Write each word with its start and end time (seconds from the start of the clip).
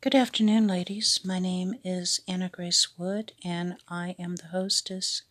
Good 0.00 0.14
afternoon, 0.14 0.68
ladies. 0.68 1.22
My 1.24 1.40
name 1.40 1.74
is 1.82 2.20
Anna 2.28 2.48
Grace 2.48 2.96
Wood, 2.96 3.32
and 3.44 3.78
I 3.88 4.14
am 4.16 4.36
the 4.36 4.46
hostess 4.46 5.22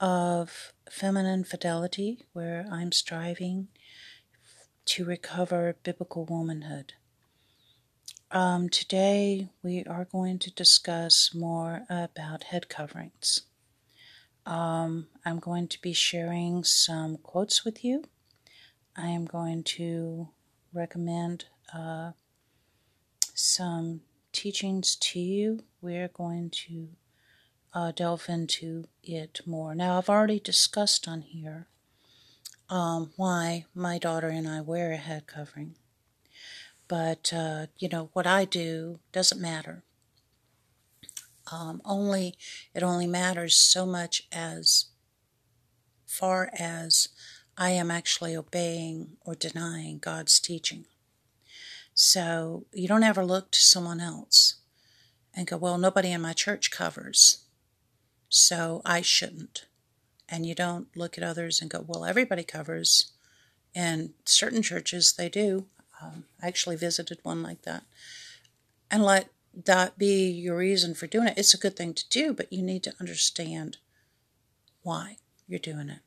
of 0.00 0.72
Feminine 0.90 1.44
Fidelity, 1.44 2.24
where 2.32 2.66
I'm 2.72 2.90
striving 2.90 3.68
to 4.86 5.04
recover 5.04 5.76
biblical 5.84 6.24
womanhood. 6.24 6.94
Um, 8.32 8.68
today, 8.68 9.50
we 9.62 9.84
are 9.84 10.06
going 10.06 10.40
to 10.40 10.52
discuss 10.52 11.32
more 11.32 11.82
about 11.88 12.42
head 12.42 12.68
coverings. 12.68 13.42
Um, 14.44 15.06
I'm 15.24 15.38
going 15.38 15.68
to 15.68 15.80
be 15.80 15.92
sharing 15.92 16.64
some 16.64 17.16
quotes 17.16 17.64
with 17.64 17.84
you. 17.84 18.02
I 18.96 19.06
am 19.06 19.24
going 19.24 19.62
to 19.78 20.30
recommend 20.74 21.44
uh, 21.72 22.10
some 23.40 24.02
teachings 24.32 24.96
to 24.96 25.18
you. 25.18 25.64
We're 25.80 26.08
going 26.08 26.50
to 26.50 26.88
uh, 27.72 27.92
delve 27.92 28.28
into 28.28 28.84
it 29.02 29.40
more. 29.46 29.74
Now, 29.74 29.98
I've 29.98 30.10
already 30.10 30.40
discussed 30.40 31.08
on 31.08 31.22
here 31.22 31.66
um, 32.68 33.12
why 33.16 33.66
my 33.74 33.98
daughter 33.98 34.28
and 34.28 34.48
I 34.48 34.60
wear 34.60 34.92
a 34.92 34.96
head 34.96 35.26
covering. 35.26 35.74
But, 36.88 37.32
uh, 37.32 37.66
you 37.78 37.88
know, 37.88 38.10
what 38.12 38.26
I 38.26 38.44
do 38.44 39.00
doesn't 39.12 39.40
matter. 39.40 39.84
Um, 41.52 41.80
only 41.84 42.34
it 42.74 42.82
only 42.82 43.06
matters 43.06 43.56
so 43.56 43.84
much 43.84 44.28
as 44.30 44.86
far 46.06 46.50
as 46.56 47.08
I 47.56 47.70
am 47.70 47.90
actually 47.90 48.36
obeying 48.36 49.16
or 49.24 49.34
denying 49.34 49.98
God's 49.98 50.38
teaching. 50.38 50.86
So 52.02 52.64
you 52.72 52.88
don't 52.88 53.02
ever 53.02 53.26
look 53.26 53.50
to 53.50 53.60
someone 53.60 54.00
else 54.00 54.54
and 55.34 55.46
go, 55.46 55.58
well, 55.58 55.76
nobody 55.76 56.12
in 56.12 56.22
my 56.22 56.32
church 56.32 56.70
covers, 56.70 57.44
so 58.30 58.80
I 58.86 59.02
shouldn't. 59.02 59.66
And 60.26 60.46
you 60.46 60.54
don't 60.54 60.86
look 60.96 61.18
at 61.18 61.24
others 61.24 61.60
and 61.60 61.70
go, 61.70 61.84
well, 61.86 62.06
everybody 62.06 62.42
covers. 62.42 63.12
In 63.74 64.14
certain 64.24 64.62
churches, 64.62 65.12
they 65.12 65.28
do. 65.28 65.66
Um, 66.00 66.24
I 66.42 66.46
actually 66.48 66.76
visited 66.76 67.18
one 67.22 67.42
like 67.42 67.62
that. 67.64 67.82
And 68.90 69.04
let 69.04 69.28
that 69.52 69.98
be 69.98 70.30
your 70.30 70.56
reason 70.56 70.94
for 70.94 71.06
doing 71.06 71.28
it. 71.28 71.36
It's 71.36 71.52
a 71.52 71.58
good 71.58 71.76
thing 71.76 71.92
to 71.92 72.08
do, 72.08 72.32
but 72.32 72.50
you 72.50 72.62
need 72.62 72.82
to 72.84 72.94
understand 72.98 73.76
why 74.82 75.18
you're 75.46 75.58
doing 75.58 75.90
it. 75.90 76.00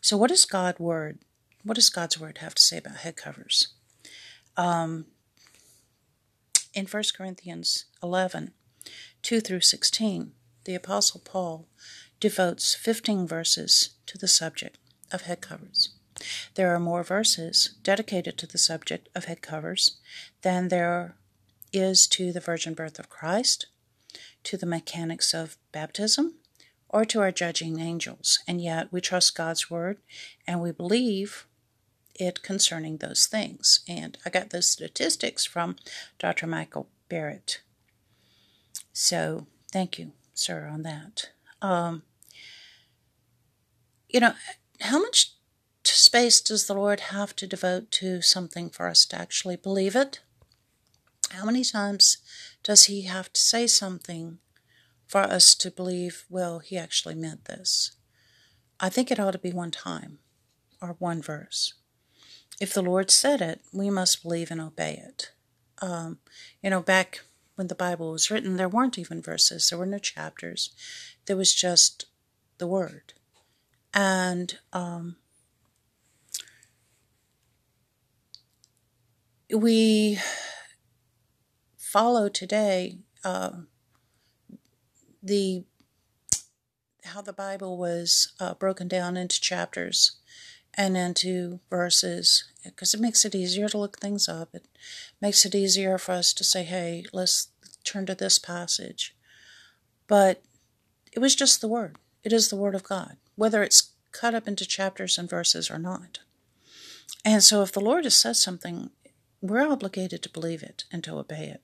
So, 0.00 0.16
what 0.16 0.30
does 0.30 0.44
God 0.44 0.78
word? 0.78 1.18
What 1.64 1.74
does 1.74 1.90
God's 1.90 2.20
word 2.20 2.38
have 2.38 2.54
to 2.54 2.62
say 2.62 2.76
about 2.76 2.98
head 2.98 3.16
covers? 3.16 3.73
Um, 4.56 5.06
in 6.72 6.86
1 6.86 7.02
Corinthians 7.16 7.86
11 8.02 8.52
2 9.22 9.40
through 9.40 9.60
16, 9.60 10.32
the 10.64 10.74
Apostle 10.74 11.20
Paul 11.24 11.66
devotes 12.20 12.74
15 12.74 13.26
verses 13.26 13.90
to 14.06 14.18
the 14.18 14.28
subject 14.28 14.76
of 15.10 15.22
head 15.22 15.40
covers. 15.40 15.90
There 16.54 16.74
are 16.74 16.80
more 16.80 17.02
verses 17.02 17.74
dedicated 17.82 18.36
to 18.38 18.46
the 18.46 18.58
subject 18.58 19.08
of 19.14 19.24
head 19.24 19.40
covers 19.40 19.98
than 20.42 20.68
there 20.68 21.16
is 21.72 22.06
to 22.08 22.32
the 22.32 22.40
virgin 22.40 22.74
birth 22.74 22.98
of 22.98 23.08
Christ, 23.08 23.66
to 24.44 24.56
the 24.56 24.66
mechanics 24.66 25.34
of 25.34 25.56
baptism, 25.72 26.34
or 26.88 27.04
to 27.04 27.20
our 27.20 27.32
judging 27.32 27.80
angels. 27.80 28.38
And 28.46 28.60
yet 28.60 28.92
we 28.92 29.00
trust 29.00 29.36
God's 29.36 29.70
word 29.70 29.98
and 30.46 30.60
we 30.60 30.70
believe 30.70 31.46
it 32.14 32.42
concerning 32.42 32.98
those 32.98 33.26
things. 33.26 33.80
And 33.88 34.16
I 34.24 34.30
got 34.30 34.50
those 34.50 34.70
statistics 34.70 35.44
from 35.44 35.76
Dr. 36.18 36.46
Michael 36.46 36.88
Barrett. 37.08 37.60
So 38.92 39.46
thank 39.72 39.98
you, 39.98 40.12
sir, 40.34 40.68
on 40.72 40.82
that. 40.82 41.30
Um, 41.60 42.02
you 44.08 44.20
know, 44.20 44.34
how 44.80 45.00
much 45.00 45.34
space 45.84 46.40
does 46.40 46.66
the 46.66 46.74
Lord 46.74 47.00
have 47.00 47.34
to 47.36 47.46
devote 47.46 47.90
to 47.92 48.22
something 48.22 48.70
for 48.70 48.88
us 48.88 49.04
to 49.06 49.16
actually 49.16 49.56
believe 49.56 49.96
it? 49.96 50.20
How 51.30 51.44
many 51.44 51.64
times 51.64 52.18
does 52.62 52.84
He 52.84 53.02
have 53.02 53.32
to 53.32 53.40
say 53.40 53.66
something 53.66 54.38
for 55.06 55.22
us 55.22 55.54
to 55.56 55.70
believe, 55.70 56.24
well, 56.28 56.60
He 56.60 56.76
actually 56.78 57.14
meant 57.14 57.46
this? 57.46 57.92
I 58.78 58.88
think 58.88 59.10
it 59.10 59.18
ought 59.18 59.32
to 59.32 59.38
be 59.38 59.52
one 59.52 59.70
time 59.70 60.18
or 60.80 60.96
one 60.98 61.22
verse 61.22 61.74
if 62.60 62.72
the 62.72 62.82
Lord 62.82 63.10
said 63.10 63.40
it, 63.40 63.60
we 63.72 63.90
must 63.90 64.22
believe 64.22 64.50
and 64.50 64.60
obey 64.60 65.02
it. 65.04 65.32
Um, 65.82 66.18
you 66.62 66.70
know, 66.70 66.80
back 66.80 67.20
when 67.56 67.68
the 67.68 67.74
Bible 67.74 68.12
was 68.12 68.30
written, 68.30 68.56
there 68.56 68.68
weren't 68.68 68.98
even 68.98 69.22
verses, 69.22 69.68
there 69.68 69.78
were 69.78 69.86
no 69.86 69.98
chapters, 69.98 70.70
there 71.26 71.36
was 71.36 71.54
just 71.54 72.06
the 72.58 72.66
Word. 72.66 73.12
And 73.92 74.58
um, 74.72 75.16
we 79.54 80.18
follow 81.76 82.28
today 82.28 82.98
uh, 83.22 83.50
the 85.22 85.64
how 87.04 87.20
the 87.20 87.32
Bible 87.32 87.76
was 87.76 88.32
uh, 88.40 88.54
broken 88.54 88.88
down 88.88 89.16
into 89.16 89.40
chapters 89.40 90.16
and 90.76 90.96
into 90.96 91.60
verses 91.70 92.44
because 92.64 92.94
it 92.94 93.00
makes 93.00 93.24
it 93.24 93.34
easier 93.34 93.68
to 93.68 93.78
look 93.78 93.98
things 93.98 94.28
up. 94.28 94.54
It 94.54 94.66
makes 95.20 95.44
it 95.44 95.54
easier 95.54 95.98
for 95.98 96.12
us 96.12 96.32
to 96.34 96.44
say, 96.44 96.64
hey, 96.64 97.04
let's 97.12 97.48
turn 97.84 98.06
to 98.06 98.14
this 98.14 98.38
passage. 98.38 99.14
But 100.06 100.42
it 101.12 101.18
was 101.18 101.36
just 101.36 101.60
the 101.60 101.68
Word. 101.68 101.96
It 102.22 102.32
is 102.32 102.48
the 102.48 102.56
Word 102.56 102.74
of 102.74 102.82
God, 102.82 103.16
whether 103.36 103.62
it's 103.62 103.92
cut 104.12 104.34
up 104.34 104.48
into 104.48 104.66
chapters 104.66 105.18
and 105.18 105.28
verses 105.28 105.70
or 105.70 105.78
not. 105.78 106.20
And 107.24 107.42
so 107.42 107.62
if 107.62 107.72
the 107.72 107.80
Lord 107.80 108.04
has 108.04 108.16
said 108.16 108.36
something, 108.36 108.90
we're 109.40 109.66
obligated 109.66 110.22
to 110.22 110.30
believe 110.30 110.62
it 110.62 110.84
and 110.90 111.04
to 111.04 111.18
obey 111.18 111.46
it. 111.46 111.62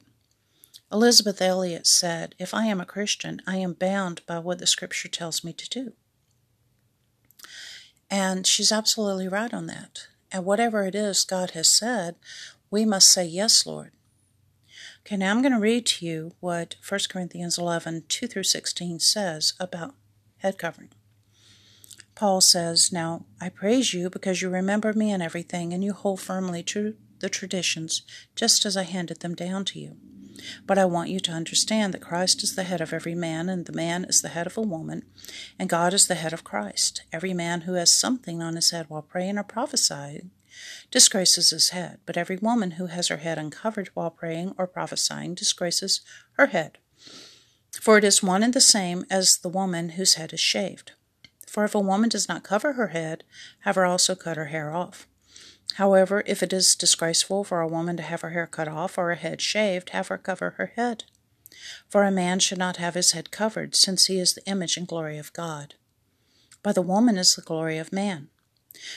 Elisabeth 0.92 1.40
Elliot 1.40 1.86
said, 1.86 2.34
If 2.38 2.52
I 2.52 2.66
am 2.66 2.80
a 2.80 2.86
Christian, 2.86 3.40
I 3.46 3.56
am 3.56 3.74
bound 3.74 4.22
by 4.26 4.38
what 4.40 4.58
the 4.58 4.66
Scripture 4.66 5.08
tells 5.08 5.44
me 5.44 5.52
to 5.52 5.68
do. 5.68 5.92
And 8.10 8.46
she's 8.46 8.72
absolutely 8.72 9.28
right 9.28 9.54
on 9.54 9.66
that. 9.66 10.08
And 10.32 10.44
whatever 10.44 10.84
it 10.84 10.94
is 10.94 11.24
God 11.24 11.52
has 11.52 11.68
said, 11.68 12.16
we 12.70 12.84
must 12.84 13.12
say, 13.12 13.24
Yes, 13.24 13.64
Lord. 13.64 13.92
Okay, 15.06 15.16
now 15.16 15.30
I'm 15.30 15.42
going 15.42 15.52
to 15.52 15.60
read 15.60 15.86
to 15.86 16.06
you 16.06 16.32
what 16.40 16.76
1 16.86 17.00
Corinthians 17.08 17.56
11 17.56 18.04
2 18.08 18.26
through 18.26 18.42
16 18.42 19.00
says 19.00 19.54
about 19.58 19.94
head 20.38 20.58
covering. 20.58 20.90
Paul 22.14 22.40
says, 22.40 22.92
Now 22.92 23.24
I 23.40 23.48
praise 23.48 23.94
you 23.94 24.10
because 24.10 24.42
you 24.42 24.50
remember 24.50 24.92
me 24.92 25.10
in 25.10 25.22
everything 25.22 25.72
and 25.72 25.82
you 25.82 25.92
hold 25.92 26.20
firmly 26.20 26.62
to 26.64 26.96
the 27.20 27.28
traditions 27.28 28.02
just 28.34 28.66
as 28.66 28.76
I 28.76 28.82
handed 28.82 29.20
them 29.20 29.34
down 29.34 29.64
to 29.66 29.78
you. 29.78 29.96
But 30.66 30.78
I 30.78 30.84
want 30.84 31.10
you 31.10 31.20
to 31.20 31.32
understand 31.32 31.94
that 31.94 32.02
Christ 32.02 32.42
is 32.42 32.54
the 32.54 32.64
head 32.64 32.80
of 32.80 32.92
every 32.92 33.14
man, 33.14 33.48
and 33.48 33.66
the 33.66 33.72
man 33.72 34.04
is 34.04 34.22
the 34.22 34.28
head 34.28 34.46
of 34.46 34.56
a 34.56 34.62
woman, 34.62 35.04
and 35.58 35.68
God 35.68 35.94
is 35.94 36.06
the 36.06 36.14
head 36.14 36.32
of 36.32 36.44
Christ. 36.44 37.02
Every 37.12 37.34
man 37.34 37.62
who 37.62 37.74
has 37.74 37.90
something 37.90 38.42
on 38.42 38.56
his 38.56 38.70
head 38.70 38.86
while 38.88 39.02
praying 39.02 39.38
or 39.38 39.44
prophesying 39.44 40.30
disgraces 40.90 41.50
his 41.50 41.70
head, 41.70 41.98
but 42.06 42.16
every 42.16 42.36
woman 42.36 42.72
who 42.72 42.86
has 42.86 43.08
her 43.08 43.18
head 43.18 43.38
uncovered 43.38 43.88
while 43.94 44.10
praying 44.10 44.54
or 44.58 44.66
prophesying 44.66 45.34
disgraces 45.34 46.00
her 46.32 46.46
head. 46.46 46.78
For 47.80 47.98
it 47.98 48.04
is 48.04 48.22
one 48.22 48.42
and 48.42 48.52
the 48.52 48.60
same 48.60 49.04
as 49.10 49.38
the 49.38 49.48
woman 49.48 49.90
whose 49.90 50.14
head 50.14 50.32
is 50.32 50.40
shaved. 50.40 50.92
For 51.46 51.64
if 51.64 51.74
a 51.74 51.80
woman 51.80 52.08
does 52.08 52.28
not 52.28 52.44
cover 52.44 52.74
her 52.74 52.88
head, 52.88 53.24
have 53.60 53.76
her 53.76 53.84
also 53.84 54.14
cut 54.14 54.36
her 54.36 54.46
hair 54.46 54.72
off. 54.72 55.06
However, 55.74 56.22
if 56.26 56.42
it 56.42 56.52
is 56.52 56.74
disgraceful 56.74 57.44
for 57.44 57.60
a 57.60 57.68
woman 57.68 57.96
to 57.96 58.02
have 58.02 58.22
her 58.22 58.30
hair 58.30 58.46
cut 58.46 58.68
off 58.68 58.98
or 58.98 59.08
her 59.08 59.14
head 59.14 59.40
shaved, 59.40 59.90
have 59.90 60.08
her 60.08 60.18
cover 60.18 60.50
her 60.50 60.72
head. 60.76 61.04
For 61.88 62.04
a 62.04 62.10
man 62.10 62.38
should 62.38 62.58
not 62.58 62.76
have 62.76 62.94
his 62.94 63.12
head 63.12 63.30
covered, 63.30 63.74
since 63.74 64.06
he 64.06 64.18
is 64.18 64.34
the 64.34 64.46
image 64.46 64.76
and 64.76 64.86
glory 64.86 65.18
of 65.18 65.32
God. 65.32 65.74
But 66.62 66.74
the 66.74 66.82
woman 66.82 67.16
is 67.16 67.34
the 67.34 67.42
glory 67.42 67.78
of 67.78 67.92
man. 67.92 68.28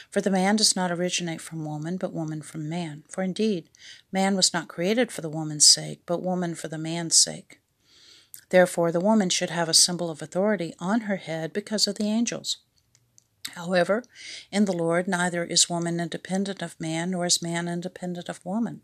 For 0.10 0.22
the 0.22 0.30
man 0.30 0.56
does 0.56 0.76
not 0.76 0.92
originate 0.92 1.42
from 1.42 1.66
woman, 1.66 1.98
but 1.98 2.14
woman 2.14 2.42
from 2.42 2.70
man. 2.70 3.04
For 3.10 3.24
indeed, 3.24 3.70
man 4.12 4.36
was 4.36 4.54
not 4.54 4.68
created 4.68 5.12
for 5.12 5.22
the 5.22 5.30
woman's 5.30 5.68
sake, 5.68 6.02
but 6.06 6.22
woman 6.22 6.56
for 6.56 6.68
the 6.68 6.78
man's 6.78 7.18
sake. 7.18 7.60
Therefore, 8.50 8.92
the 8.92 9.00
woman 9.00 9.30
should 9.30 9.50
have 9.50 9.68
a 9.68 9.74
symbol 9.74 10.10
of 10.12 10.22
authority 10.22 10.74
on 10.80 11.02
her 11.02 11.16
head 11.16 11.54
because 11.54 11.88
of 11.88 11.96
the 11.96 12.06
angels. 12.06 12.58
However, 13.56 14.04
in 14.52 14.66
the 14.66 14.74
Lord 14.74 15.08
neither 15.08 15.44
is 15.44 15.70
woman 15.70 16.00
independent 16.00 16.62
of 16.62 16.80
man, 16.80 17.12
nor 17.12 17.26
is 17.26 17.42
man 17.42 17.68
independent 17.68 18.30
of 18.30 18.44
woman. 18.46 18.82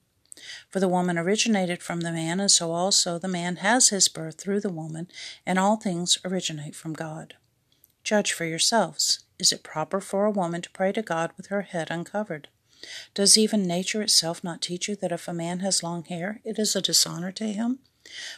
For 0.69 0.80
the 0.80 0.88
woman 0.88 1.18
originated 1.18 1.81
from 1.81 2.01
the 2.01 2.12
man, 2.12 2.39
and 2.39 2.51
so 2.51 2.71
also 2.71 3.18
the 3.18 3.27
man 3.27 3.57
has 3.57 3.89
his 3.89 4.07
birth 4.07 4.39
through 4.39 4.62
the 4.62 4.69
woman, 4.69 5.10
and 5.45 5.60
all 5.60 5.75
things 5.75 6.18
originate 6.24 6.75
from 6.75 6.94
God. 6.94 7.36
Judge 8.04 8.31
for 8.31 8.45
yourselves. 8.45 9.25
Is 9.38 9.51
it 9.51 9.63
proper 9.63 10.00
for 10.00 10.25
a 10.25 10.31
woman 10.31 10.62
to 10.62 10.69
pray 10.69 10.92
to 10.92 11.01
God 11.01 11.31
with 11.36 11.48
her 11.48 11.63
head 11.63 11.89
uncovered? 11.89 12.48
Does 13.13 13.38
even 13.38 13.68
nature 13.68 14.01
itself 14.01 14.44
not 14.44 14.62
teach 14.62 14.88
you 14.88 14.95
that 14.98 15.12
if 15.12 15.27
a 15.27 15.33
man 15.33 15.60
has 15.60 15.83
long 15.83 16.04
hair, 16.06 16.42
it 16.45 16.57
is 16.57 16.75
a 16.75 16.81
dishonor 16.81 17.31
to 17.33 17.51
him? 17.51 17.80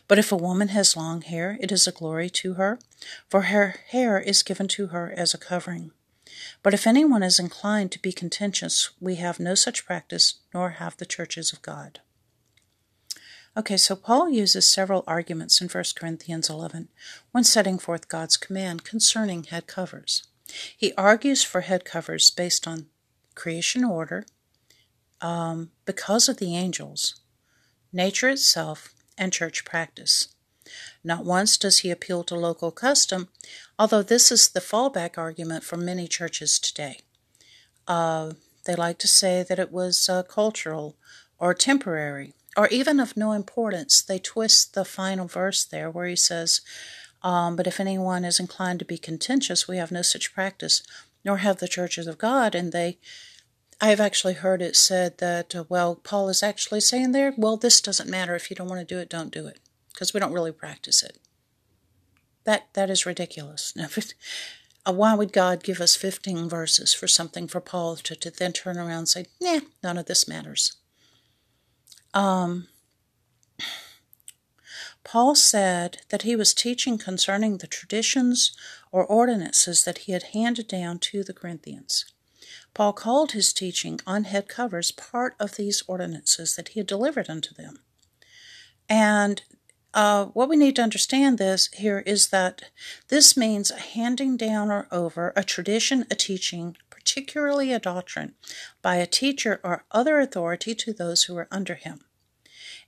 But 0.07 0.19
if 0.19 0.31
a 0.31 0.37
woman 0.37 0.69
has 0.69 0.97
long 0.97 1.21
hair, 1.21 1.57
it 1.61 1.71
is 1.71 1.87
a 1.87 1.91
glory 1.91 2.29
to 2.31 2.55
her, 2.55 2.79
for 3.29 3.43
her 3.43 3.75
hair 3.89 4.19
is 4.19 4.43
given 4.43 4.67
to 4.69 4.87
her 4.87 5.13
as 5.15 5.33
a 5.33 5.37
covering. 5.37 5.91
But 6.63 6.73
if 6.73 6.87
anyone 6.87 7.23
is 7.23 7.39
inclined 7.39 7.91
to 7.91 8.01
be 8.01 8.11
contentious, 8.11 8.91
we 8.99 9.15
have 9.15 9.39
no 9.39 9.55
such 9.55 9.85
practice, 9.85 10.35
nor 10.53 10.71
have 10.71 10.97
the 10.97 11.05
churches 11.05 11.51
of 11.51 11.61
God. 11.61 11.99
Okay, 13.57 13.75
so 13.75 13.95
Paul 13.97 14.29
uses 14.29 14.67
several 14.67 15.03
arguments 15.07 15.59
in 15.59 15.67
1 15.67 15.83
Corinthians 15.95 16.49
11 16.49 16.87
when 17.31 17.43
setting 17.43 17.77
forth 17.77 18.07
God's 18.07 18.37
command 18.37 18.85
concerning 18.85 19.43
head 19.43 19.67
covers. 19.67 20.23
He 20.75 20.93
argues 20.93 21.43
for 21.43 21.61
head 21.61 21.83
covers 21.83 22.31
based 22.31 22.67
on 22.67 22.87
creation 23.35 23.83
order, 23.83 24.25
um, 25.19 25.71
because 25.85 26.29
of 26.29 26.37
the 26.37 26.55
angels, 26.55 27.15
nature 27.91 28.29
itself, 28.29 28.93
and 29.17 29.33
church 29.33 29.65
practice. 29.65 30.29
Not 31.03 31.25
once 31.25 31.57
does 31.57 31.79
he 31.79 31.91
appeal 31.91 32.23
to 32.25 32.35
local 32.35 32.71
custom, 32.71 33.29
although 33.77 34.03
this 34.03 34.31
is 34.31 34.49
the 34.49 34.59
fallback 34.59 35.17
argument 35.17 35.63
for 35.63 35.77
many 35.77 36.07
churches 36.07 36.59
today. 36.59 36.99
Uh, 37.87 38.33
they 38.65 38.75
like 38.75 38.99
to 38.99 39.07
say 39.07 39.43
that 39.47 39.59
it 39.59 39.71
was 39.71 40.07
uh, 40.07 40.23
cultural 40.23 40.95
or 41.39 41.53
temporary 41.53 42.33
or 42.55 42.67
even 42.67 42.99
of 42.99 43.17
no 43.17 43.31
importance. 43.31 44.01
They 44.01 44.19
twist 44.19 44.73
the 44.73 44.85
final 44.85 45.27
verse 45.27 45.63
there 45.63 45.89
where 45.89 46.07
he 46.07 46.15
says, 46.15 46.61
um, 47.23 47.55
But 47.55 47.67
if 47.67 47.79
anyone 47.79 48.25
is 48.25 48.39
inclined 48.39 48.79
to 48.79 48.85
be 48.85 48.97
contentious, 48.97 49.67
we 49.67 49.77
have 49.77 49.91
no 49.91 50.01
such 50.01 50.33
practice, 50.33 50.83
nor 51.23 51.37
have 51.37 51.57
the 51.57 51.67
churches 51.67 52.07
of 52.07 52.17
God. 52.17 52.53
And 52.55 52.71
they, 52.71 52.97
I've 53.79 53.99
actually 53.99 54.33
heard 54.33 54.61
it 54.61 54.75
said 54.75 55.17
that, 55.19 55.55
uh, 55.55 55.63
well, 55.69 55.95
Paul 55.95 56.29
is 56.29 56.43
actually 56.43 56.81
saying 56.81 57.11
there, 57.13 57.33
well, 57.37 57.57
this 57.57 57.79
doesn't 57.81 58.09
matter. 58.09 58.35
If 58.35 58.49
you 58.49 58.55
don't 58.55 58.69
want 58.69 58.87
to 58.87 58.95
do 58.95 58.99
it, 58.99 59.09
don't 59.09 59.31
do 59.31 59.47
it, 59.47 59.59
because 59.93 60.13
we 60.13 60.19
don't 60.19 60.33
really 60.33 60.51
practice 60.51 61.03
it. 61.03 61.17
That 62.43 62.67
That 62.73 62.89
is 62.89 63.05
ridiculous. 63.05 63.73
Uh, 64.83 64.91
why 64.91 65.13
would 65.13 65.31
God 65.31 65.63
give 65.63 65.79
us 65.79 65.95
15 65.95 66.49
verses 66.49 66.91
for 66.91 67.07
something 67.07 67.47
for 67.47 67.61
Paul 67.61 67.97
to, 67.97 68.15
to 68.15 68.31
then 68.31 68.51
turn 68.51 68.79
around 68.79 68.97
and 68.97 69.07
say, 69.07 69.25
nah, 69.39 69.59
none 69.83 69.95
of 69.99 70.07
this 70.07 70.27
matters? 70.27 70.73
Um, 72.15 72.67
Paul 75.03 75.35
said 75.35 75.99
that 76.09 76.23
he 76.23 76.35
was 76.35 76.53
teaching 76.53 76.97
concerning 76.97 77.57
the 77.57 77.67
traditions 77.67 78.55
or 78.91 79.05
ordinances 79.05 79.83
that 79.83 79.99
he 79.99 80.11
had 80.11 80.23
handed 80.33 80.67
down 80.67 80.99
to 80.99 81.23
the 81.23 81.33
Corinthians. 81.33 82.05
Paul 82.73 82.93
called 82.93 83.31
his 83.31 83.53
teaching 83.53 83.99
on 84.07 84.25
head 84.25 84.47
covers 84.47 84.91
part 84.91 85.35
of 85.39 85.55
these 85.55 85.83
ordinances 85.87 86.55
that 86.55 86.69
he 86.69 86.79
had 86.79 86.87
delivered 86.87 87.29
unto 87.29 87.53
them. 87.53 87.79
And 88.87 89.41
uh, 89.93 90.25
what 90.27 90.47
we 90.47 90.55
need 90.55 90.75
to 90.77 90.81
understand 90.81 91.37
this 91.37 91.67
here 91.73 91.99
is 92.05 92.29
that 92.29 92.71
this 93.09 93.35
means 93.35 93.71
handing 93.71 94.37
down 94.37 94.71
or 94.71 94.87
over 94.91 95.33
a 95.35 95.43
tradition, 95.43 96.05
a 96.09 96.15
teaching, 96.15 96.77
particularly 96.89 97.73
a 97.73 97.79
doctrine, 97.79 98.33
by 98.81 98.95
a 98.95 99.07
teacher 99.07 99.59
or 99.63 99.83
other 99.91 100.19
authority 100.19 100.73
to 100.75 100.93
those 100.93 101.23
who 101.23 101.35
are 101.37 101.47
under 101.51 101.75
him. 101.75 102.01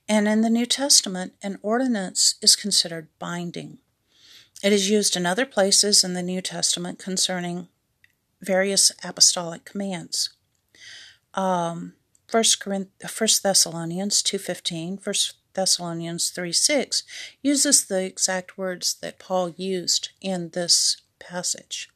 And 0.08 0.26
in 0.28 0.40
the 0.40 0.50
New 0.50 0.66
Testament, 0.66 1.34
an 1.42 1.58
ordinance 1.62 2.36
is 2.40 2.56
considered 2.56 3.08
binding. 3.18 3.78
It 4.62 4.72
is 4.72 4.88
used 4.88 5.16
in 5.16 5.26
other 5.26 5.46
places 5.46 6.04
in 6.04 6.14
the 6.14 6.22
New 6.22 6.40
Testament 6.40 6.98
concerning 6.98 7.68
various 8.40 8.92
apostolic 9.02 9.64
commands. 9.64 10.30
Um, 11.34 11.94
1 12.30 12.44
Thessalonians 13.42 14.22
2.15, 14.22 15.06
1 15.06 15.14
Thessalonians 15.54 16.30
3.6 16.30 17.02
uses 17.42 17.84
the 17.84 18.04
exact 18.04 18.58
words 18.58 18.94
that 19.00 19.18
Paul 19.18 19.50
used 19.50 20.10
in 20.20 20.50
this 20.50 20.98
passage. 21.18 21.88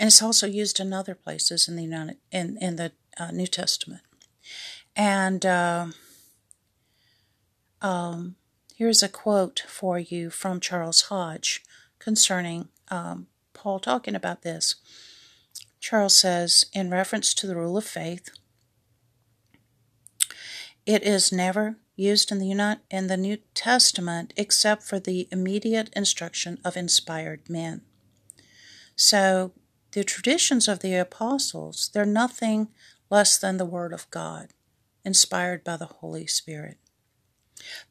And 0.00 0.08
it's 0.08 0.22
also 0.22 0.46
used 0.46 0.80
in 0.80 0.92
other 0.92 1.14
places 1.14 1.68
in 1.68 1.76
the 1.76 1.84
United, 1.84 2.16
in, 2.30 2.58
in 2.60 2.76
the 2.76 2.92
uh, 3.18 3.30
New 3.30 3.46
Testament. 3.46 4.02
And 4.96 5.46
uh, 5.46 5.86
um, 7.80 8.36
here's 8.74 9.02
a 9.02 9.08
quote 9.08 9.62
for 9.68 9.98
you 9.98 10.30
from 10.30 10.60
Charles 10.60 11.02
Hodge 11.02 11.62
concerning 11.98 12.68
um, 12.88 13.28
Paul 13.54 13.78
talking 13.78 14.14
about 14.14 14.42
this. 14.42 14.76
Charles 15.78 16.14
says, 16.14 16.64
in 16.72 16.90
reference 16.90 17.34
to 17.34 17.46
the 17.46 17.56
rule 17.56 17.76
of 17.76 17.84
faith, 17.84 18.30
it 20.86 21.02
is 21.02 21.32
never 21.32 21.76
used 21.96 22.32
in 22.32 22.38
the, 22.38 22.78
in 22.90 23.06
the 23.06 23.16
New 23.16 23.38
Testament 23.54 24.32
except 24.36 24.82
for 24.82 24.98
the 24.98 25.28
immediate 25.30 25.90
instruction 25.94 26.58
of 26.64 26.76
inspired 26.76 27.48
men. 27.48 27.82
So 28.96 29.52
the 29.92 30.04
traditions 30.04 30.68
of 30.68 30.80
the 30.80 30.94
apostles, 30.94 31.90
they're 31.92 32.04
nothing 32.04 32.68
less 33.10 33.38
than 33.38 33.58
the 33.58 33.64
Word 33.64 33.92
of 33.92 34.10
God, 34.10 34.54
inspired 35.04 35.64
by 35.64 35.76
the 35.76 35.86
Holy 35.86 36.26
Spirit. 36.26 36.78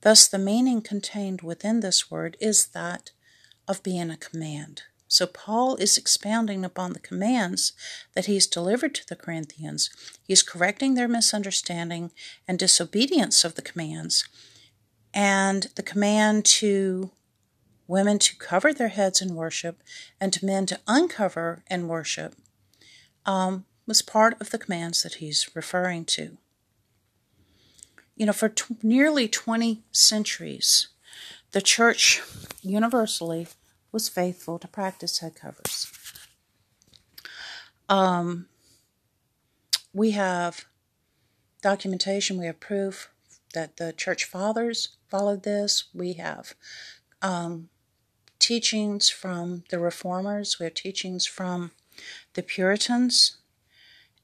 Thus, 0.01 0.27
the 0.27 0.39
meaning 0.39 0.81
contained 0.81 1.41
within 1.41 1.79
this 1.79 2.09
word 2.09 2.37
is 2.39 2.67
that 2.67 3.11
of 3.67 3.83
being 3.83 4.09
a 4.09 4.17
command. 4.17 4.83
So, 5.11 5.27
Paul 5.27 5.75
is 5.75 5.97
expounding 5.97 6.63
upon 6.63 6.93
the 6.93 6.99
commands 6.99 7.73
that 8.13 8.27
he's 8.27 8.47
delivered 8.47 8.95
to 8.95 9.05
the 9.05 9.17
Corinthians. 9.17 9.89
He's 10.23 10.41
correcting 10.41 10.93
their 10.93 11.09
misunderstanding 11.09 12.11
and 12.47 12.57
disobedience 12.57 13.43
of 13.43 13.55
the 13.55 13.61
commands, 13.61 14.25
and 15.13 15.63
the 15.75 15.83
command 15.83 16.45
to 16.45 17.11
women 17.87 18.19
to 18.19 18.37
cover 18.37 18.73
their 18.73 18.87
heads 18.87 19.21
in 19.21 19.35
worship, 19.35 19.83
and 20.21 20.31
to 20.31 20.45
men 20.45 20.65
to 20.67 20.79
uncover 20.87 21.61
and 21.67 21.89
worship, 21.89 22.33
um, 23.25 23.65
was 23.85 24.01
part 24.01 24.39
of 24.39 24.51
the 24.51 24.57
commands 24.57 25.03
that 25.03 25.15
he's 25.15 25.53
referring 25.53 26.05
to. 26.05 26.37
You 28.15 28.27
know, 28.27 28.33
for 28.33 28.47
t- 28.47 28.77
nearly 28.81 29.27
20 29.27 29.83
centuries, 29.91 30.87
the 31.51 31.61
church 31.61 32.21
universally 32.61 33.47
was 33.91 34.09
faithful 34.09 34.59
to 34.59 34.67
practice 34.67 35.19
head 35.19 35.35
covers. 35.35 35.91
Um, 37.89 38.47
we 39.93 40.11
have 40.11 40.65
documentation, 41.61 42.39
we 42.39 42.45
have 42.45 42.59
proof 42.59 43.09
that 43.53 43.77
the 43.77 43.93
church 43.93 44.23
fathers 44.23 44.89
followed 45.09 45.43
this. 45.43 45.85
We 45.93 46.13
have 46.13 46.53
um, 47.21 47.69
teachings 48.39 49.09
from 49.09 49.63
the 49.69 49.79
reformers, 49.79 50.57
we 50.59 50.63
have 50.65 50.73
teachings 50.73 51.25
from 51.25 51.71
the 52.33 52.43
Puritans. 52.43 53.37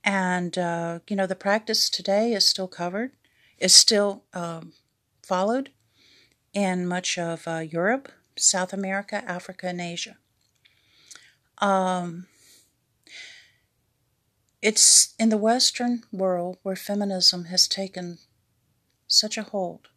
And, 0.04 0.58
uh, 0.58 1.00
you 1.10 1.16
know, 1.18 1.28
the 1.28 1.36
practice 1.36 1.90
today 1.90 2.32
is 2.32 2.48
still 2.48 2.68
covered, 2.68 3.12
is 3.60 3.74
still 3.74 4.24
um, 4.34 4.72
followed 5.22 5.72
in 6.54 6.88
much 6.88 7.18
of 7.18 7.46
uh, 7.46 7.60
Europe, 7.60 8.10
South 8.40 8.74
America, 8.74 9.24
Africa, 9.26 9.68
and 9.68 9.82
Asia. 9.82 10.18
Um, 11.60 12.28
it's 14.62 15.14
in 15.20 15.30
the 15.30 15.38
Western 15.38 16.04
world 16.12 16.58
where 16.64 16.76
feminism 16.76 17.46
has 17.46 17.68
taken 17.68 18.20
such 19.08 19.38
a 19.38 19.44
hold 19.44 19.88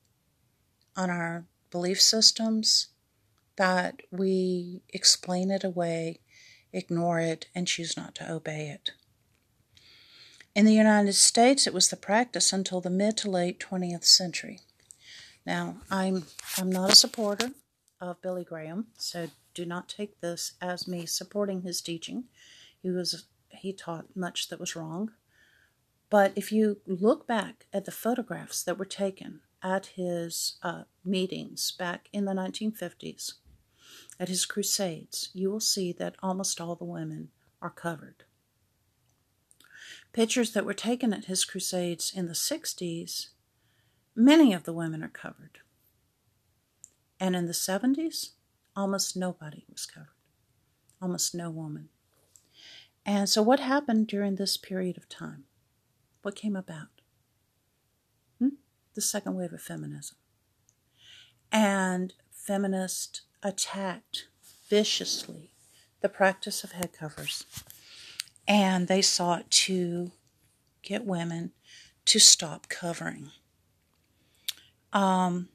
on 0.96 1.10
our 1.10 1.44
belief 1.70 2.00
systems, 2.00 2.88
that 3.56 4.00
we 4.10 4.82
explain 4.88 5.50
it 5.50 5.64
away, 5.64 6.20
ignore 6.72 7.20
it, 7.20 7.46
and 7.54 7.66
choose 7.66 7.96
not 7.96 8.14
to 8.16 8.30
obey 8.30 8.68
it. 8.68 8.92
In 10.54 10.64
the 10.64 10.74
United 10.74 11.12
States, 11.12 11.66
it 11.66 11.74
was 11.74 11.88
the 11.88 11.96
practice 11.96 12.52
until 12.52 12.80
the 12.80 12.90
mid 12.90 13.16
to 13.18 13.30
late 13.30 13.60
20th 13.60 14.04
century. 14.04 14.60
Now, 15.46 15.76
I'm 15.90 16.26
I'm 16.58 16.70
not 16.70 16.92
a 16.92 16.96
supporter 16.96 17.52
of 18.00 18.22
Billy 18.22 18.44
Graham, 18.44 18.86
so 18.96 19.28
do 19.54 19.64
not 19.66 19.88
take 19.88 20.20
this 20.20 20.52
as 20.60 20.88
me 20.88 21.06
supporting 21.06 21.62
his 21.62 21.80
teaching. 21.80 22.24
He 22.82 22.90
was 22.90 23.26
he 23.48 23.72
taught 23.72 24.16
much 24.16 24.48
that 24.48 24.60
was 24.60 24.76
wrong. 24.76 25.10
But 26.08 26.32
if 26.34 26.50
you 26.50 26.80
look 26.86 27.26
back 27.26 27.66
at 27.72 27.84
the 27.84 27.92
photographs 27.92 28.62
that 28.62 28.78
were 28.78 28.84
taken 28.84 29.40
at 29.62 29.86
his 29.86 30.56
uh, 30.62 30.84
meetings 31.04 31.72
back 31.72 32.08
in 32.12 32.24
the 32.24 32.32
1950s, 32.32 33.34
at 34.18 34.28
his 34.28 34.44
crusades, 34.44 35.30
you 35.32 35.50
will 35.50 35.60
see 35.60 35.92
that 35.92 36.16
almost 36.22 36.60
all 36.60 36.74
the 36.74 36.84
women 36.84 37.30
are 37.62 37.70
covered. 37.70 38.24
Pictures 40.12 40.52
that 40.52 40.64
were 40.64 40.74
taken 40.74 41.12
at 41.12 41.26
his 41.26 41.44
crusades 41.44 42.12
in 42.14 42.26
the 42.26 42.34
60s, 42.34 43.28
many 44.16 44.52
of 44.52 44.64
the 44.64 44.72
women 44.72 45.02
are 45.04 45.08
covered. 45.08 45.60
And 47.20 47.36
in 47.36 47.46
the 47.46 47.52
70s, 47.52 48.30
almost 48.74 49.16
nobody 49.16 49.64
was 49.70 49.86
covered, 49.86 50.08
almost 51.00 51.34
no 51.34 51.50
woman. 51.50 51.90
And 53.04 53.28
so, 53.28 53.42
what 53.42 53.60
happened 53.60 54.06
during 54.06 54.36
this 54.36 54.56
period 54.56 54.96
of 54.96 55.08
time? 55.08 55.44
what 56.22 56.34
came 56.34 56.56
about? 56.56 56.88
Hmm? 58.38 58.48
The 58.94 59.00
second 59.00 59.34
wave 59.34 59.52
of 59.52 59.62
feminism. 59.62 60.16
And 61.50 62.14
feminists 62.30 63.22
attacked 63.42 64.26
viciously 64.68 65.50
the 66.00 66.08
practice 66.08 66.62
of 66.64 66.72
head 66.72 66.92
covers. 66.92 67.44
And 68.46 68.88
they 68.88 69.02
sought 69.02 69.50
to 69.50 70.12
get 70.82 71.04
women 71.04 71.52
to 72.06 72.18
stop 72.18 72.68
covering. 72.68 73.30
Um, 74.92 75.48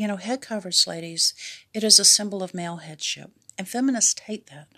you 0.00 0.08
know, 0.08 0.16
head 0.16 0.40
covers, 0.40 0.86
ladies, 0.86 1.34
it 1.74 1.84
is 1.84 1.98
a 1.98 2.06
symbol 2.06 2.42
of 2.42 2.54
male 2.54 2.78
headship. 2.78 3.32
And 3.58 3.68
feminists 3.68 4.18
hate 4.22 4.46
that. 4.46 4.68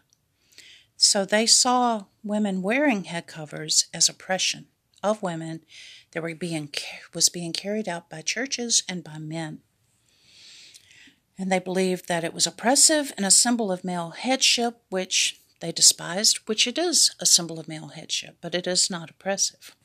So 0.96 1.24
they 1.24 1.46
saw 1.46 2.06
women 2.24 2.60
wearing 2.60 3.04
head 3.04 3.28
covers 3.28 3.86
as 3.94 4.08
oppression 4.08 4.66
of 5.00 5.22
women 5.22 5.60
that 6.10 6.24
were 6.24 6.34
being 6.34 6.70
was 7.14 7.28
being 7.28 7.52
carried 7.52 7.88
out 7.88 8.10
by 8.10 8.22
churches 8.22 8.82
and 8.88 9.04
by 9.04 9.18
men. 9.18 9.60
And 11.38 11.52
they 11.52 11.60
believed 11.60 12.08
that 12.08 12.24
it 12.24 12.34
was 12.34 12.48
oppressive 12.48 13.12
and 13.16 13.24
a 13.24 13.30
symbol 13.30 13.70
of 13.70 13.84
male 13.84 14.10
headship, 14.10 14.82
which 14.88 15.38
they 15.60 15.70
despised, 15.70 16.40
which 16.46 16.66
it 16.66 16.78
is 16.78 17.14
a 17.20 17.26
symbol 17.26 17.60
of 17.60 17.68
male 17.68 17.88
headship, 17.94 18.38
but 18.40 18.56
it 18.56 18.66
is 18.66 18.90
not 18.90 19.10
oppressive. 19.10 19.76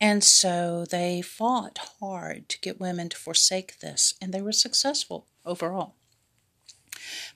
And 0.00 0.22
so 0.24 0.84
they 0.90 1.22
fought 1.22 1.78
hard 2.00 2.48
to 2.50 2.60
get 2.60 2.80
women 2.80 3.08
to 3.10 3.16
forsake 3.16 3.80
this, 3.80 4.14
and 4.20 4.32
they 4.32 4.42
were 4.42 4.52
successful 4.52 5.26
overall. 5.46 5.94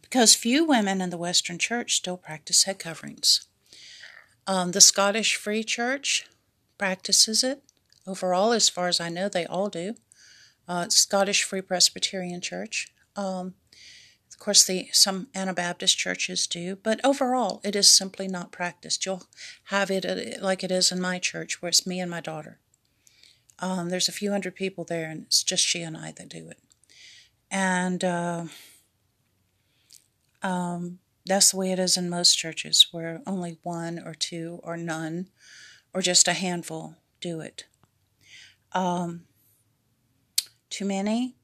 Because 0.03 0.35
few 0.35 0.65
women 0.65 1.01
in 1.01 1.11
the 1.11 1.19
Western 1.19 1.59
Church 1.59 1.97
still 1.97 2.17
practice 2.17 2.65
head 2.65 2.79
coverings. 2.79 3.47
Um, 4.47 4.73
the 4.73 4.81
Scottish 4.81 5.37
Free 5.37 5.63
Church 5.63 6.27
practices 6.79 7.45
it. 7.45 7.63
Overall, 8.07 8.53
as 8.53 8.69
far 8.69 8.89
as 8.89 9.01
I 9.01 9.11
know, 9.11 9.29
they 9.29 9.45
all 9.45 9.69
do. 9.69 9.95
Uh, 10.67 10.89
Scottish 10.89 11.43
Free 11.43 11.61
Presbyterian 11.61 12.41
Church. 12.41 12.89
Um, 13.17 13.55
of 14.39 14.45
course, 14.45 14.65
the 14.65 14.89
some 14.93 15.27
Anabaptist 15.35 15.99
churches 15.99 16.47
do, 16.47 16.77
but 16.77 17.01
overall, 17.05 17.61
it 17.65 17.75
is 17.75 17.89
simply 17.89 18.29
not 18.29 18.53
practiced. 18.53 19.05
You'll 19.05 19.25
have 19.65 19.91
it 19.91 20.07
uh, 20.07 20.41
like 20.41 20.63
it 20.63 20.71
is 20.71 20.93
in 20.93 21.01
my 21.01 21.19
church, 21.19 21.61
where 21.61 21.71
it's 21.71 21.89
me 21.89 21.99
and 21.99 22.09
my 22.09 22.21
daughter. 22.21 22.61
Um, 23.59 23.89
there's 23.89 24.09
a 24.09 24.13
few 24.13 24.31
hundred 24.31 24.55
people 24.55 24.85
there, 24.85 25.11
and 25.11 25.25
it's 25.25 25.43
just 25.43 25.67
she 25.67 25.83
and 25.83 25.97
I 25.97 26.13
that 26.13 26.29
do 26.29 26.49
it. 26.51 26.61
And 27.51 28.05
uh, 28.05 28.45
um, 30.41 31.01
that's 31.27 31.51
the 31.51 31.57
way 31.57 31.73
it 31.73 31.81
is 31.81 31.97
in 31.97 32.09
most 32.09 32.39
churches, 32.39 32.87
where 32.93 33.23
only 33.27 33.59
one 33.65 33.99
or 33.99 34.15
two 34.15 34.61
or 34.63 34.77
none 34.77 35.31
or 35.93 36.01
just 36.01 36.29
a 36.29 36.33
handful 36.33 36.95
do 37.21 37.41
it. 37.41 37.65
Um, 38.71 39.25
too 40.71 40.85
many, 40.85 41.35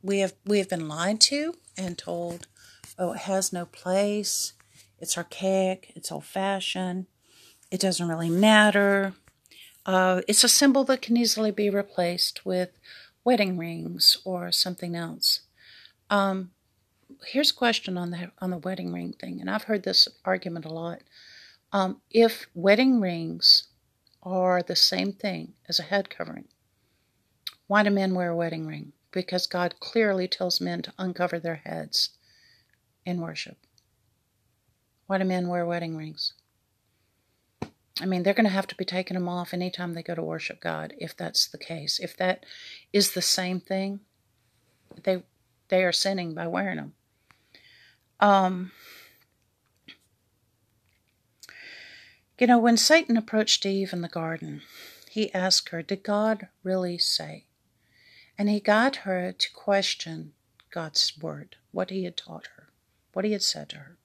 we 0.00 0.20
have 0.20 0.34
we 0.46 0.58
have 0.58 0.68
been 0.68 0.86
lied 0.86 1.20
to 1.22 1.54
and 1.76 1.96
told, 1.96 2.46
oh, 2.98 3.12
it 3.12 3.20
has 3.20 3.52
no 3.52 3.66
place, 3.66 4.52
it's 4.98 5.16
archaic, 5.16 5.92
it's 5.94 6.12
old 6.12 6.24
fashioned, 6.24 7.06
it 7.70 7.80
doesn't 7.80 8.08
really 8.08 8.30
matter. 8.30 9.14
Uh, 9.86 10.20
it's 10.28 10.44
a 10.44 10.48
symbol 10.48 10.84
that 10.84 11.02
can 11.02 11.16
easily 11.16 11.50
be 11.50 11.70
replaced 11.70 12.44
with 12.44 12.70
wedding 13.24 13.56
rings 13.56 14.18
or 14.24 14.52
something 14.52 14.94
else. 14.94 15.40
Um, 16.10 16.50
here's 17.26 17.50
a 17.50 17.54
question 17.54 17.96
on 17.96 18.10
the 18.10 18.30
on 18.38 18.50
the 18.50 18.58
wedding 18.58 18.92
ring 18.92 19.12
thing, 19.12 19.40
and 19.40 19.48
I've 19.48 19.64
heard 19.64 19.82
this 19.82 20.08
argument 20.24 20.64
a 20.64 20.72
lot. 20.72 21.00
Um, 21.72 22.00
if 22.10 22.46
wedding 22.54 23.00
rings 23.00 23.68
are 24.22 24.62
the 24.62 24.76
same 24.76 25.12
thing 25.12 25.54
as 25.68 25.78
a 25.78 25.84
head 25.84 26.10
covering, 26.10 26.46
why 27.66 27.82
do 27.82 27.90
men 27.90 28.14
wear 28.14 28.30
a 28.30 28.36
wedding 28.36 28.66
ring? 28.66 28.92
Because 29.12 29.46
God 29.46 29.74
clearly 29.80 30.28
tells 30.28 30.60
men 30.60 30.82
to 30.82 30.92
uncover 30.98 31.38
their 31.38 31.62
heads 31.64 32.10
in 33.04 33.20
worship. 33.20 33.58
Why 35.06 35.18
do 35.18 35.24
men 35.24 35.48
wear 35.48 35.66
wedding 35.66 35.96
rings? 35.96 36.34
I 38.00 38.06
mean, 38.06 38.22
they're 38.22 38.34
going 38.34 38.44
to 38.46 38.50
have 38.50 38.68
to 38.68 38.76
be 38.76 38.84
taking 38.84 39.14
them 39.14 39.28
off 39.28 39.52
anytime 39.52 39.92
they 39.92 40.02
go 40.02 40.14
to 40.14 40.22
worship 40.22 40.60
God, 40.60 40.94
if 40.98 41.16
that's 41.16 41.46
the 41.46 41.58
case. 41.58 41.98
If 41.98 42.16
that 42.16 42.46
is 42.92 43.12
the 43.12 43.22
same 43.22 43.60
thing, 43.60 44.00
they 45.02 45.22
they 45.68 45.84
are 45.84 45.92
sinning 45.92 46.34
by 46.34 46.46
wearing 46.46 46.76
them. 46.76 46.94
Um, 48.18 48.72
you 52.38 52.46
know, 52.46 52.58
when 52.58 52.76
Satan 52.76 53.16
approached 53.16 53.66
Eve 53.66 53.92
in 53.92 54.00
the 54.00 54.08
garden, 54.08 54.62
he 55.10 55.32
asked 55.34 55.68
her, 55.68 55.82
Did 55.82 56.02
God 56.02 56.48
really 56.62 56.98
say? 56.98 57.44
And 58.40 58.48
he 58.48 58.58
got 58.58 59.04
her 59.04 59.32
to 59.32 59.52
question 59.52 60.32
God's 60.70 61.12
word, 61.20 61.56
what 61.72 61.90
he 61.90 62.04
had 62.04 62.16
taught 62.16 62.46
her, 62.56 62.70
what 63.12 63.26
he 63.26 63.32
had 63.32 63.42
said 63.42 63.68
to 63.68 63.76
her. 63.76 63.98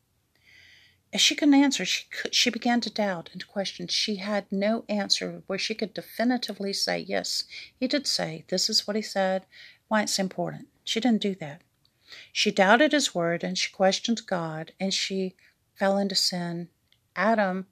As 1.13 1.22
she 1.22 1.36
couldn't 1.36 1.54
answer, 1.54 1.86
she, 1.86 2.04
could, 2.10 2.36
she 2.36 2.50
began 2.50 2.82
to 2.82 2.89
doubt 2.89 3.30
and 3.32 3.39
to 3.39 3.48
question. 3.48 3.88
She 3.88 4.18
had 4.18 4.51
no 4.51 4.84
answer 4.89 5.44
where 5.48 5.58
she 5.58 5.74
could 5.74 5.94
definitively 5.94 6.74
say, 6.74 7.00
Yes, 7.00 7.46
he 7.80 7.88
did 7.88 8.08
say, 8.08 8.44
this 8.50 8.70
is 8.70 8.86
what 8.86 8.98
he 8.98 9.01
said, 9.01 9.46
why 9.88 10.01
it's 10.01 10.20
important. 10.20 10.68
She 10.84 11.00
didn't 11.00 11.22
do 11.22 11.36
that. 11.36 11.62
She 12.34 12.51
doubted 12.51 12.92
his 12.92 13.15
word 13.15 13.42
and 13.42 13.58
she 13.58 13.72
questioned 13.72 14.27
God 14.27 14.74
and 14.82 14.94
she 14.94 15.38
fell 15.75 15.98
into 15.98 16.13
sin. 16.13 16.68
Adam 17.15 17.68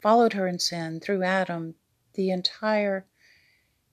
followed 0.00 0.34
her 0.34 0.46
in 0.46 0.60
sin. 0.60 1.00
Through 1.00 1.24
Adam, 1.24 1.74
the 2.14 2.30
entire 2.30 3.04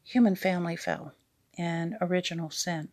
human 0.03 0.35
family 0.35 0.75
fell 0.75 1.15
in 1.57 1.97
original 2.01 2.49
sin. 2.49 2.89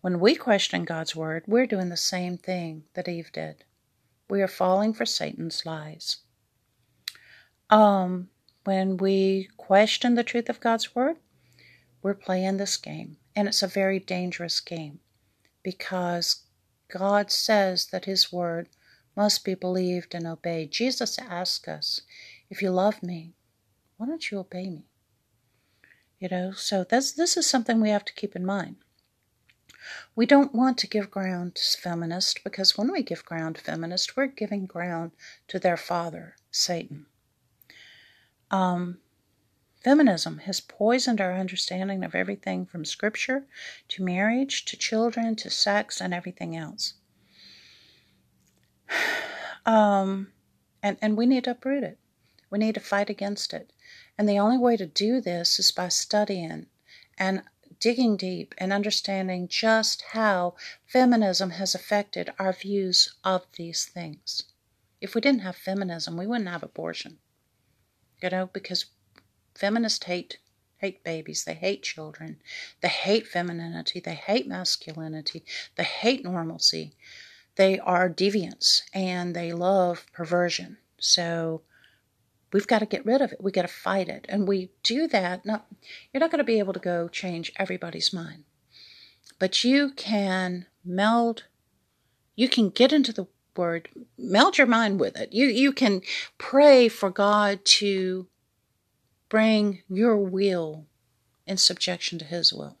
When 0.00 0.20
we 0.20 0.34
question 0.34 0.84
God's 0.84 1.16
word, 1.16 1.44
we're 1.46 1.66
doing 1.66 1.88
the 1.88 1.96
same 1.96 2.36
thing 2.36 2.84
that 2.94 3.08
Eve 3.08 3.30
did. 3.32 3.64
We 4.28 4.42
are 4.42 4.48
falling 4.48 4.92
for 4.92 5.06
Satan's 5.06 5.64
lies. 5.64 6.18
Um, 7.70 8.28
when 8.64 8.96
we 8.96 9.48
question 9.56 10.14
the 10.14 10.24
truth 10.24 10.48
of 10.48 10.60
God's 10.60 10.94
word, 10.94 11.16
we're 12.02 12.14
playing 12.14 12.58
this 12.58 12.76
game, 12.76 13.16
and 13.34 13.48
it's 13.48 13.62
a 13.62 13.66
very 13.66 13.98
dangerous 13.98 14.60
game 14.60 15.00
because 15.62 16.44
God 16.88 17.30
says 17.32 17.86
that 17.86 18.04
His 18.04 18.30
word 18.30 18.68
must 19.16 19.44
be 19.44 19.54
believed 19.54 20.14
and 20.14 20.26
obeyed. 20.26 20.70
Jesus 20.70 21.18
asked 21.18 21.66
us, 21.66 22.02
If 22.50 22.60
you 22.60 22.70
love 22.70 23.02
me, 23.02 23.32
why 23.96 24.06
don't 24.06 24.30
you 24.30 24.38
obey 24.38 24.68
me? 24.68 24.86
You 26.24 26.30
know, 26.30 26.52
so 26.52 26.84
that's, 26.88 27.12
this 27.12 27.36
is 27.36 27.46
something 27.46 27.82
we 27.82 27.90
have 27.90 28.06
to 28.06 28.14
keep 28.14 28.34
in 28.34 28.46
mind. 28.46 28.76
We 30.16 30.24
don't 30.24 30.54
want 30.54 30.78
to 30.78 30.86
give 30.86 31.10
ground 31.10 31.56
to 31.56 31.78
feminists 31.78 32.40
because 32.42 32.78
when 32.78 32.90
we 32.90 33.02
give 33.02 33.26
ground 33.26 33.56
to 33.56 33.60
feminists, 33.60 34.16
we're 34.16 34.28
giving 34.28 34.64
ground 34.64 35.10
to 35.48 35.58
their 35.58 35.76
father, 35.76 36.36
Satan. 36.50 37.04
Um, 38.50 39.00
Feminism 39.82 40.38
has 40.38 40.62
poisoned 40.62 41.20
our 41.20 41.34
understanding 41.34 42.02
of 42.02 42.14
everything 42.14 42.64
from 42.64 42.86
scripture 42.86 43.44
to 43.88 44.02
marriage 44.02 44.64
to 44.64 44.78
children 44.78 45.36
to 45.36 45.50
sex 45.50 46.00
and 46.00 46.14
everything 46.14 46.56
else. 46.56 46.94
Um, 49.66 50.28
and, 50.82 50.98
and 51.00 51.16
we 51.16 51.24
need 51.24 51.44
to 51.44 51.52
uproot 51.52 51.84
it. 51.84 51.98
We 52.50 52.58
need 52.58 52.74
to 52.74 52.80
fight 52.80 53.08
against 53.08 53.54
it. 53.54 53.72
And 54.16 54.28
the 54.28 54.38
only 54.38 54.58
way 54.58 54.76
to 54.76 54.86
do 54.86 55.20
this 55.20 55.58
is 55.58 55.72
by 55.72 55.88
studying 55.88 56.66
and 57.18 57.42
digging 57.80 58.16
deep 58.16 58.54
and 58.58 58.72
understanding 58.72 59.48
just 59.48 60.02
how 60.12 60.54
feminism 60.86 61.50
has 61.50 61.74
affected 61.74 62.32
our 62.38 62.52
views 62.52 63.14
of 63.24 63.46
these 63.56 63.84
things. 63.84 64.44
If 65.00 65.14
we 65.14 65.20
didn't 65.20 65.42
have 65.42 65.56
feminism, 65.56 66.16
we 66.16 66.26
wouldn't 66.26 66.48
have 66.48 66.62
abortion. 66.62 67.18
You 68.22 68.30
know, 68.30 68.46
because 68.46 68.86
feminists 69.54 70.04
hate 70.06 70.38
hate 70.78 71.04
babies, 71.04 71.44
they 71.44 71.54
hate 71.54 71.82
children, 71.82 72.40
they 72.82 72.88
hate 72.88 73.26
femininity, 73.26 74.00
they 74.00 74.14
hate 74.14 74.46
masculinity, 74.46 75.42
they 75.76 75.84
hate 75.84 76.22
normalcy. 76.22 76.92
They 77.56 77.78
are 77.78 78.10
deviants 78.10 78.82
and 78.92 79.34
they 79.34 79.52
love 79.52 80.06
perversion. 80.12 80.78
So 80.98 81.62
we've 82.54 82.68
got 82.68 82.78
to 82.78 82.86
get 82.86 83.04
rid 83.04 83.20
of 83.20 83.32
it. 83.32 83.42
We 83.42 83.50
got 83.50 83.62
to 83.62 83.68
fight 83.68 84.08
it. 84.08 84.24
And 84.28 84.46
we 84.46 84.70
do 84.84 85.08
that. 85.08 85.44
Not, 85.44 85.66
you're 86.12 86.20
not 86.20 86.30
going 86.30 86.38
to 86.38 86.44
be 86.44 86.60
able 86.60 86.72
to 86.72 86.80
go 86.80 87.08
change 87.08 87.52
everybody's 87.56 88.12
mind. 88.12 88.44
But 89.40 89.64
you 89.64 89.90
can 89.90 90.66
meld, 90.84 91.44
you 92.36 92.48
can 92.48 92.70
get 92.70 92.92
into 92.92 93.12
the 93.12 93.26
word, 93.56 93.88
meld 94.16 94.56
your 94.56 94.68
mind 94.68 95.00
with 95.00 95.16
it. 95.18 95.32
You 95.32 95.46
you 95.46 95.72
can 95.72 96.02
pray 96.38 96.88
for 96.88 97.10
God 97.10 97.64
to 97.64 98.28
bring 99.28 99.82
your 99.88 100.16
will 100.16 100.86
in 101.46 101.56
subjection 101.56 102.18
to 102.20 102.24
His 102.24 102.52
will. 102.52 102.78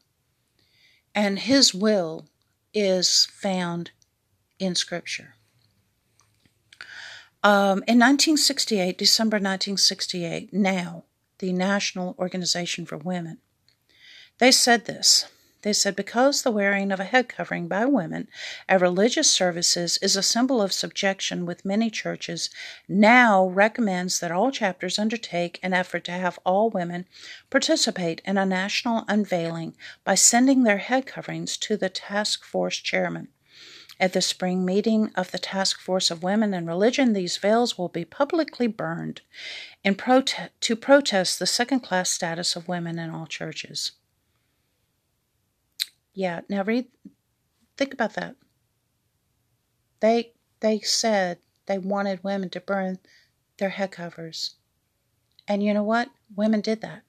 And 1.14 1.40
His 1.40 1.74
will 1.74 2.28
is 2.72 3.26
found 3.32 3.90
in 4.60 4.76
Scripture. 4.76 5.34
Um, 7.44 7.84
in 7.86 7.98
1968, 7.98 8.96
December 8.96 9.34
1968, 9.36 10.54
now, 10.54 11.04
the 11.40 11.52
National 11.52 12.16
Organization 12.18 12.86
for 12.86 12.96
Women. 12.96 13.36
They 14.38 14.50
said 14.50 14.86
this. 14.86 15.26
They 15.60 15.74
said 15.74 15.94
because 15.94 16.40
the 16.40 16.50
wearing 16.50 16.90
of 16.90 17.00
a 17.00 17.04
head 17.04 17.28
covering 17.28 17.68
by 17.68 17.84
women 17.84 18.28
at 18.66 18.80
religious 18.80 19.30
services 19.30 19.98
is 20.00 20.16
a 20.16 20.22
symbol 20.22 20.62
of 20.62 20.72
subjection 20.72 21.44
with 21.44 21.66
many 21.66 21.90
churches, 21.90 22.48
now 22.88 23.46
recommends 23.46 24.20
that 24.20 24.32
all 24.32 24.50
chapters 24.50 24.98
undertake 24.98 25.60
an 25.62 25.74
effort 25.74 26.04
to 26.04 26.12
have 26.12 26.38
all 26.46 26.70
women 26.70 27.06
participate 27.50 28.22
in 28.24 28.38
a 28.38 28.46
national 28.46 29.04
unveiling 29.06 29.76
by 30.02 30.14
sending 30.14 30.62
their 30.62 30.78
head 30.78 31.04
coverings 31.04 31.58
to 31.58 31.76
the 31.76 31.90
task 31.90 32.42
force 32.42 32.78
chairman. 32.78 33.28
At 34.04 34.12
the 34.12 34.20
spring 34.20 34.66
meeting 34.66 35.12
of 35.14 35.30
the 35.30 35.38
Task 35.38 35.80
Force 35.80 36.10
of 36.10 36.22
Women 36.22 36.52
and 36.52 36.68
Religion, 36.68 37.14
these 37.14 37.38
veils 37.38 37.78
will 37.78 37.88
be 37.88 38.04
publicly 38.04 38.66
burned 38.66 39.22
in 39.82 39.94
prote- 39.94 40.50
to 40.60 40.76
protest 40.76 41.38
the 41.38 41.46
second 41.46 41.80
class 41.80 42.10
status 42.10 42.54
of 42.54 42.68
women 42.68 42.98
in 42.98 43.08
all 43.08 43.26
churches. 43.26 43.92
Yeah, 46.12 46.42
now 46.50 46.64
read, 46.64 46.88
think 47.78 47.94
about 47.94 48.12
that. 48.12 48.36
They 50.00 50.34
they 50.60 50.80
said 50.80 51.38
they 51.64 51.78
wanted 51.78 52.22
women 52.22 52.50
to 52.50 52.60
burn 52.60 52.98
their 53.56 53.70
head 53.70 53.92
covers. 53.92 54.56
And 55.48 55.62
you 55.62 55.72
know 55.72 55.82
what? 55.82 56.10
Women 56.36 56.60
did 56.60 56.82
that. 56.82 57.04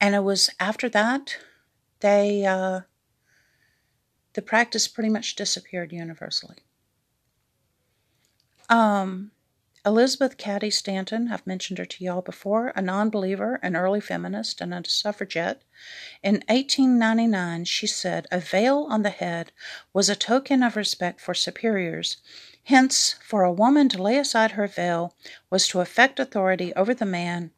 And 0.00 0.14
it 0.14 0.24
was 0.24 0.48
after 0.58 0.88
that 0.88 1.36
they 2.00 2.46
uh, 2.46 2.80
the 4.34 4.42
practice 4.42 4.88
pretty 4.88 5.10
much 5.10 5.36
disappeared 5.36 5.92
universally. 5.92 6.56
Um, 8.68 9.32
Elizabeth 9.84 10.36
Cady 10.36 10.70
Stanton, 10.70 11.32
I've 11.32 11.46
mentioned 11.46 11.78
her 11.78 11.84
to 11.84 12.04
y'all 12.04 12.22
before, 12.22 12.72
a 12.76 12.80
non 12.80 13.10
believer, 13.10 13.58
an 13.64 13.74
early 13.74 14.00
feminist, 14.00 14.60
and 14.60 14.72
a 14.72 14.88
suffragette. 14.88 15.62
In 16.22 16.36
1899, 16.48 17.64
she 17.64 17.88
said 17.88 18.28
a 18.30 18.38
veil 18.38 18.86
on 18.88 19.02
the 19.02 19.10
head 19.10 19.50
was 19.92 20.08
a 20.08 20.14
token 20.14 20.62
of 20.62 20.76
respect 20.76 21.20
for 21.20 21.34
superiors. 21.34 22.18
Hence, 22.64 23.16
for 23.20 23.42
a 23.42 23.52
woman 23.52 23.88
to 23.88 24.00
lay 24.00 24.18
aside 24.18 24.52
her 24.52 24.68
veil 24.68 25.16
was 25.50 25.66
to 25.68 25.80
affect 25.80 26.20
authority 26.20 26.72
over 26.74 26.94
the 26.94 27.04
man. 27.04 27.50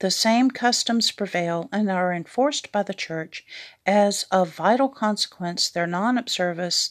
The 0.00 0.10
same 0.12 0.52
customs 0.52 1.10
prevail 1.10 1.68
and 1.72 1.90
are 1.90 2.12
enforced 2.12 2.70
by 2.70 2.84
the 2.84 2.94
Church 2.94 3.44
as 3.84 4.26
of 4.30 4.54
vital 4.54 4.88
consequence 4.88 5.68
their 5.68 5.88
non 5.88 6.18
observance 6.18 6.90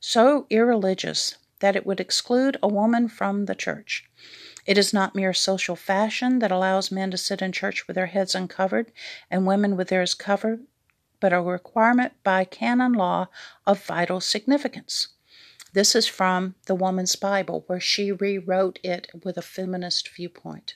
so 0.00 0.46
irreligious 0.50 1.36
that 1.60 1.76
it 1.76 1.86
would 1.86 1.98
exclude 1.98 2.58
a 2.62 2.68
woman 2.68 3.08
from 3.08 3.46
the 3.46 3.54
church. 3.54 4.04
It 4.66 4.76
is 4.76 4.92
not 4.92 5.14
mere 5.14 5.32
social 5.32 5.76
fashion 5.76 6.40
that 6.40 6.52
allows 6.52 6.90
men 6.90 7.10
to 7.10 7.16
sit 7.16 7.40
in 7.40 7.52
church 7.52 7.86
with 7.86 7.94
their 7.94 8.06
heads 8.06 8.34
uncovered 8.34 8.92
and 9.30 9.46
women 9.46 9.76
with 9.76 9.88
theirs 9.88 10.12
covered, 10.12 10.66
but 11.20 11.32
a 11.32 11.40
requirement 11.40 12.12
by 12.22 12.44
canon 12.44 12.92
law 12.92 13.28
of 13.66 13.82
vital 13.82 14.20
significance. 14.20 15.08
This 15.72 15.94
is 15.94 16.06
from 16.06 16.54
the 16.66 16.74
Woman's 16.74 17.16
Bible, 17.16 17.64
where 17.66 17.80
she 17.80 18.12
rewrote 18.12 18.78
it 18.82 19.08
with 19.24 19.38
a 19.38 19.42
feminist 19.42 20.10
viewpoint. 20.10 20.74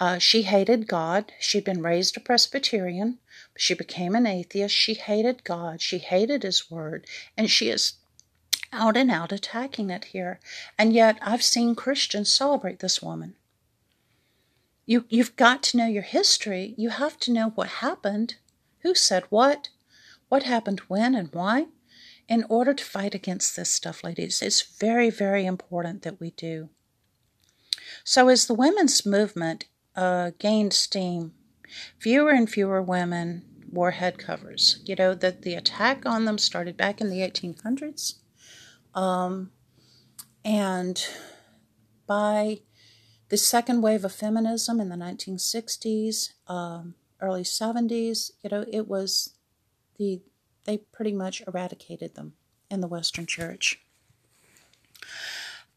Uh, 0.00 0.16
she 0.18 0.42
hated 0.42 0.88
God. 0.88 1.30
She'd 1.38 1.64
been 1.64 1.82
raised 1.82 2.16
a 2.16 2.20
Presbyterian. 2.20 3.18
She 3.54 3.74
became 3.74 4.14
an 4.14 4.26
atheist. 4.26 4.74
She 4.74 4.94
hated 4.94 5.44
God. 5.44 5.82
She 5.82 5.98
hated 5.98 6.42
His 6.42 6.70
Word. 6.70 7.06
And 7.36 7.50
she 7.50 7.68
is 7.68 7.94
out 8.72 8.96
and 8.96 9.10
out 9.10 9.30
attacking 9.30 9.90
it 9.90 10.06
here. 10.06 10.40
And 10.78 10.94
yet 10.94 11.18
I've 11.20 11.42
seen 11.42 11.74
Christians 11.74 12.32
celebrate 12.32 12.78
this 12.78 13.02
woman. 13.02 13.34
You, 14.86 15.04
you've 15.10 15.36
got 15.36 15.62
to 15.64 15.76
know 15.76 15.86
your 15.86 16.02
history. 16.02 16.74
You 16.78 16.88
have 16.88 17.18
to 17.20 17.32
know 17.32 17.50
what 17.50 17.68
happened, 17.68 18.36
who 18.80 18.94
said 18.94 19.24
what, 19.28 19.68
what 20.30 20.44
happened 20.44 20.80
when 20.88 21.14
and 21.14 21.28
why, 21.32 21.66
in 22.26 22.44
order 22.48 22.72
to 22.72 22.84
fight 22.84 23.14
against 23.14 23.54
this 23.54 23.70
stuff, 23.70 24.02
ladies. 24.02 24.40
It's 24.40 24.62
very, 24.62 25.10
very 25.10 25.44
important 25.44 26.02
that 26.02 26.18
we 26.18 26.30
do. 26.30 26.70
So, 28.02 28.28
as 28.28 28.46
the 28.46 28.54
women's 28.54 29.04
movement 29.04 29.66
uh, 29.96 30.30
gained 30.38 30.72
steam, 30.72 31.32
fewer 31.98 32.30
and 32.30 32.48
fewer 32.48 32.82
women 32.82 33.44
wore 33.70 33.92
head 33.92 34.18
covers. 34.18 34.80
You 34.84 34.96
know, 34.96 35.14
that 35.14 35.42
the 35.42 35.54
attack 35.54 36.04
on 36.06 36.24
them 36.24 36.38
started 36.38 36.76
back 36.76 37.00
in 37.00 37.10
the 37.10 37.20
1800s 37.20 38.14
um, 38.94 39.50
and 40.44 41.04
by 42.06 42.60
the 43.28 43.36
second 43.36 43.82
wave 43.82 44.04
of 44.04 44.12
feminism 44.12 44.80
in 44.80 44.88
the 44.88 44.96
1960s, 44.96 46.32
um, 46.48 46.94
early 47.20 47.42
70s, 47.42 48.32
you 48.42 48.50
know, 48.50 48.64
it 48.70 48.88
was 48.88 49.34
the 49.98 50.20
they 50.64 50.76
pretty 50.76 51.12
much 51.12 51.42
eradicated 51.46 52.14
them 52.14 52.34
in 52.70 52.80
the 52.80 52.86
Western 52.86 53.24
Church. 53.24 53.80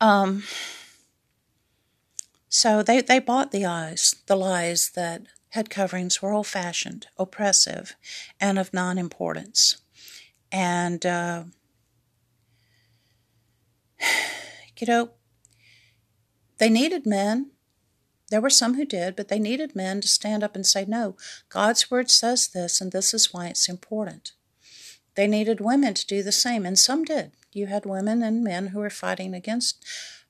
Um, 0.02 0.44
so 2.54 2.84
they, 2.84 3.02
they 3.02 3.18
bought 3.18 3.50
the 3.50 3.66
lies, 3.66 4.16
the 4.28 4.36
lies 4.36 4.92
that 4.92 5.24
head 5.50 5.72
coverings 5.72 6.22
were 6.22 6.32
old 6.32 6.46
fashioned, 6.46 7.08
oppressive, 7.18 7.96
and 8.40 8.60
of 8.60 8.72
non 8.72 9.00
importance. 9.00 9.82
And 10.52 11.04
uh, 11.04 11.46
you 14.80 14.86
know, 14.86 15.10
they 16.60 16.70
needed 16.70 17.08
men. 17.08 17.50
There 18.30 18.40
were 18.40 18.52
some 18.52 18.76
who 18.76 18.86
did, 18.86 19.16
but 19.16 19.30
they 19.30 19.40
needed 19.40 19.76
men 19.76 20.00
to 20.02 20.08
stand 20.08 20.44
up 20.44 20.56
and 20.56 20.64
say, 20.64 20.86
no, 20.88 21.16
God's 21.50 21.90
word 21.90 22.12
says 22.12 22.48
this, 22.48 22.80
and 22.80 22.92
this 22.92 23.16
is 23.16 23.34
why 23.34 23.48
it's 23.48 23.68
important. 23.68 24.34
They 25.16 25.26
needed 25.26 25.60
women 25.60 25.96
to 25.96 26.06
do 26.06 26.22
the 26.22 26.32
same, 26.32 26.68
and 26.68 26.78
some 26.78 27.04
did. 27.04 27.32
You 27.52 27.66
had 27.66 27.88
women 27.88 28.22
and 28.22 28.44
men 28.44 28.68
who 28.68 28.80
were 28.80 28.92
fighting 28.92 29.34
against 29.34 29.84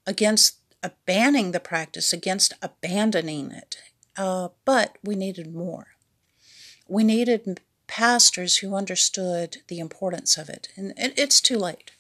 against 0.06 0.63
banning 1.06 1.52
the 1.52 1.60
practice, 1.60 2.14
against 2.14 2.54
abandoning 2.62 3.52
it. 3.52 3.78
Uh, 4.18 4.50
but 4.66 4.98
we 5.04 5.16
needed 5.16 5.54
more. 5.54 5.88
We 6.88 7.04
needed 7.04 7.62
pastors 7.88 8.58
who 8.58 8.76
understood 8.76 9.58
the 9.68 9.80
importance 9.80 10.38
of 10.38 10.50
it, 10.50 10.70
and 10.76 10.94
it's 10.98 11.42
too 11.42 11.58
late 11.58 11.92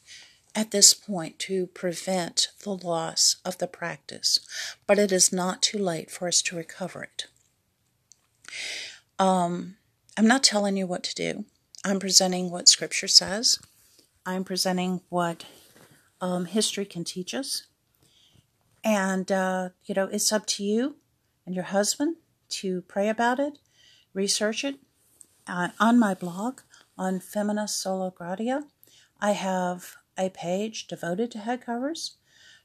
at 0.55 0.71
this 0.71 0.93
point 0.93 1.39
to 1.39 1.67
prevent 1.67 2.49
the 2.63 2.75
loss 2.75 3.37
of 3.43 3.57
the 3.57 3.67
practice, 3.67 4.39
but 4.85 4.99
it 4.99 5.11
is 5.11 5.33
not 5.33 5.61
too 5.61 5.79
late 5.79 6.11
for 6.11 6.27
us 6.27 6.41
to 6.43 6.55
recover 6.55 7.03
it. 7.03 7.25
Um, 9.17 9.77
I'm 10.17 10.27
not 10.27 10.43
telling 10.43 10.77
you 10.77 10.85
what 10.85 11.03
to 11.05 11.15
do. 11.15 11.45
I'm 11.83 11.99
presenting 11.99 12.51
what 12.51 12.67
Scripture 12.67 13.07
says. 13.07 13.59
I'm 14.25 14.43
presenting 14.43 15.01
what 15.09 15.45
um, 16.21 16.45
history 16.45 16.85
can 16.85 17.03
teach 17.03 17.33
us. 17.33 17.63
And, 18.83 19.31
uh, 19.31 19.69
you 19.85 19.95
know, 19.95 20.05
it's 20.05 20.31
up 20.31 20.45
to 20.47 20.63
you 20.63 20.97
and 21.45 21.55
your 21.55 21.65
husband 21.65 22.17
to 22.49 22.81
pray 22.81 23.09
about 23.09 23.39
it, 23.39 23.59
research 24.13 24.63
it. 24.63 24.75
Uh, 25.47 25.69
on 25.79 25.99
my 25.99 26.13
blog 26.13 26.61
on 26.97 27.19
Femina 27.19 27.67
Sola 27.67 28.11
Gratia, 28.15 28.63
I 29.19 29.31
have 29.31 29.95
a 30.17 30.29
page 30.29 30.87
devoted 30.87 31.31
to 31.31 31.39
head 31.39 31.65
covers. 31.65 32.17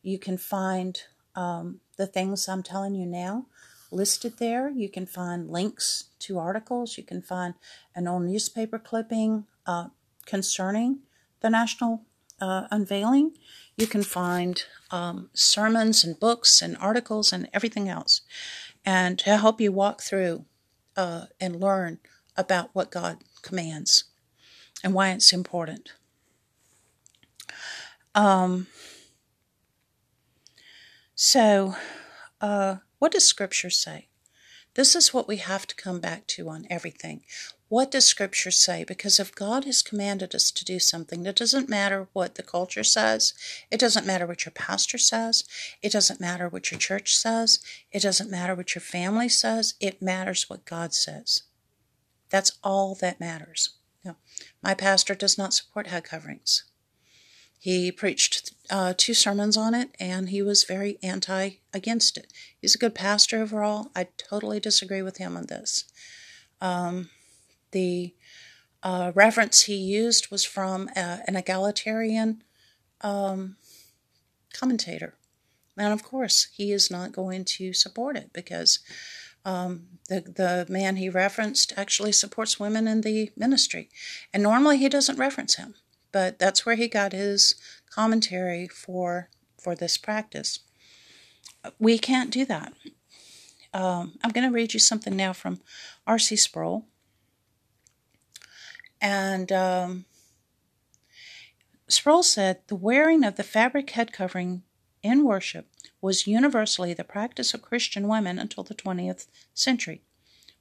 You 0.03 0.19
can 0.19 0.39
find 0.39 1.01
um, 1.35 1.81
the 1.97 2.07
things 2.07 2.49
I'm 2.49 2.63
telling 2.63 2.95
you 2.95 3.07
now 3.07 3.47
listed 3.91 4.39
there. 4.39 4.69
You 4.69 4.89
can 4.89 5.07
find 5.07 5.51
links 5.51 6.05
to 6.21 6.39
articles. 6.39 6.99
You 6.99 7.05
can 7.05 7.23
find 7.23 7.55
an 7.95 8.07
old 8.07 8.25
newspaper 8.25 8.79
clipping 8.79 9.47
uh, 9.67 9.89
concerning 10.27 11.01
the 11.41 11.51
national 11.51 12.03
uh, 12.41 12.67
unveiling. 12.71 13.33
You 13.77 13.87
can 13.87 14.03
find 14.03 14.63
um, 14.91 15.31
sermons 15.35 16.05
and 16.05 16.19
books 16.19 16.63
and 16.63 16.77
articles 16.79 17.33
and 17.33 17.49
everything 17.53 17.89
else, 17.89 18.23
and 18.85 19.19
to 19.21 19.37
help 19.37 19.61
you 19.61 19.73
walk 19.73 20.03
through 20.03 20.45
uh, 20.97 21.27
and 21.41 21.61
learn 21.61 21.99
about 22.37 22.71
what 22.73 22.91
God 22.91 23.19
commands 23.43 24.05
and 24.83 24.95
why 24.95 25.11
it's 25.11 25.33
important. 25.33 25.93
Um, 28.15 28.67
so, 31.15 31.75
uh, 32.41 32.77
what 32.99 33.13
does 33.13 33.25
Scripture 33.25 33.71
say? 33.71 34.09
This 34.75 34.95
is 34.95 35.13
what 35.13 35.29
we 35.29 35.39
have 35.39 35.67
to 35.67 35.75
come 35.75 36.01
back 36.01 36.27
to 36.29 36.49
on 36.49 36.67
everything. 36.71 37.23
What 37.69 37.91
does 37.91 38.07
Scripture 38.07 38.51
say? 38.51 38.83
Because 38.83 39.21
if 39.21 39.35
God 39.35 39.65
has 39.65 39.83
commanded 39.83 40.35
us 40.35 40.51
to 40.51 40.65
do 40.65 40.79
something, 40.79 41.27
it 41.27 41.37
doesn't 41.37 41.69
matter 41.69 42.09
what 42.15 42.37
the 42.37 42.43
culture 42.43 42.85
says, 42.85 43.35
it 43.71 43.79
doesn't 43.79 44.07
matter 44.07 44.27
what 44.27 44.47
your 44.47 44.53
pastor 44.53 44.97
says, 44.97 45.45
it 45.83 45.93
doesn't 45.93 46.21
matter 46.21 46.49
what 46.49 46.71
your 46.71 46.81
church 46.81 47.15
says, 47.15 47.61
it 47.93 48.03
doesn't 48.03 48.31
matter 48.31 48.55
what 48.55 48.75
your 48.75 48.81
family 48.81 49.29
says, 49.29 49.75
it 49.81 50.01
matters 50.01 50.49
what 50.49 50.65
God 50.65 50.95
says. 50.95 51.43
That's 52.31 52.59
all 52.65 52.95
that 52.97 53.21
matters. 53.21 53.71
Now, 54.03 54.17
my 54.63 54.73
pastor 54.73 55.15
does 55.15 55.37
not 55.37 55.53
support 55.53 55.89
head 55.89 56.05
coverings. 56.05 56.65
He 57.59 57.93
preached 57.93 58.55
uh, 58.71 58.95
two 58.97 59.15
sermons 59.15 59.57
on 59.59 59.75
it, 59.75 59.91
and 59.99 60.31
he 60.31 60.41
was 60.41 60.65
very 60.65 60.99
anti 61.03 61.51
against 61.75 62.17
it. 62.17 62.33
He's 62.59 62.75
a 62.75 62.79
good 62.79 62.95
pastor 62.95 63.43
overall. 63.43 63.91
I 63.95 64.09
totally 64.17 64.61
disagree 64.61 65.03
with 65.03 65.19
him 65.19 65.37
on 65.37 65.47
this. 65.47 65.85
Um, 66.61 67.11
the 67.73 68.15
uh, 68.83 69.13
reference 69.15 69.63
he 69.63 69.75
used 69.75 70.31
was 70.31 70.45
from 70.45 70.89
uh, 70.97 71.19
an 71.27 71.37
egalitarian 71.37 72.43
um, 73.01 73.57
commentator. 74.53 75.15
And 75.77 75.93
of 75.93 76.03
course, 76.03 76.49
he 76.53 76.73
is 76.73 76.91
not 76.91 77.13
going 77.13 77.45
to 77.45 77.73
support 77.73 78.17
it 78.17 78.33
because 78.33 78.81
um, 79.45 79.87
the, 80.09 80.21
the 80.21 80.67
man 80.69 80.97
he 80.97 81.09
referenced 81.09 81.73
actually 81.77 82.13
supports 82.13 82.59
women 82.59 82.89
in 82.89 83.03
the 83.03 83.31
ministry. 83.37 83.89
And 84.33 84.43
normally 84.43 84.79
he 84.79 84.89
doesn't 84.89 85.19
reference 85.19 85.55
him, 85.55 85.75
but 86.13 86.39
that's 86.39 86.67
where 86.67 86.75
he 86.75 86.89
got 86.89 87.13
his 87.13 87.55
commentary 87.91 88.69
for, 88.69 89.31
for 89.57 89.75
this 89.75 89.97
practice. 89.97 90.61
We 91.79 91.99
can't 91.99 92.31
do 92.31 92.45
that. 92.47 92.73
Um, 93.73 94.19
I'm 94.25 94.31
going 94.31 94.49
to 94.49 94.55
read 94.55 94.75
you 94.75 94.81
something 94.81 95.17
now 95.17 95.33
from 95.33 95.61
R.C. 96.07 96.37
Sproul. 96.37 96.87
And 99.01 99.53
um, 99.53 100.05
Sproul 101.89 102.23
said 102.23 102.61
the 102.67 102.75
wearing 102.75 103.25
of 103.25 103.37
the 103.37 103.43
fabric 103.43 103.91
head 103.91 104.13
covering 104.13 104.63
in 105.03 105.25
worship 105.25 105.67
was 106.01 106.27
universally 106.27 106.93
the 106.93 107.05
practice 107.05 107.55
of 107.55 107.63
Christian 107.63 108.09
women 108.09 108.39
until 108.39 108.65
the 108.65 108.75
20th 108.75 109.27
century. 109.55 110.03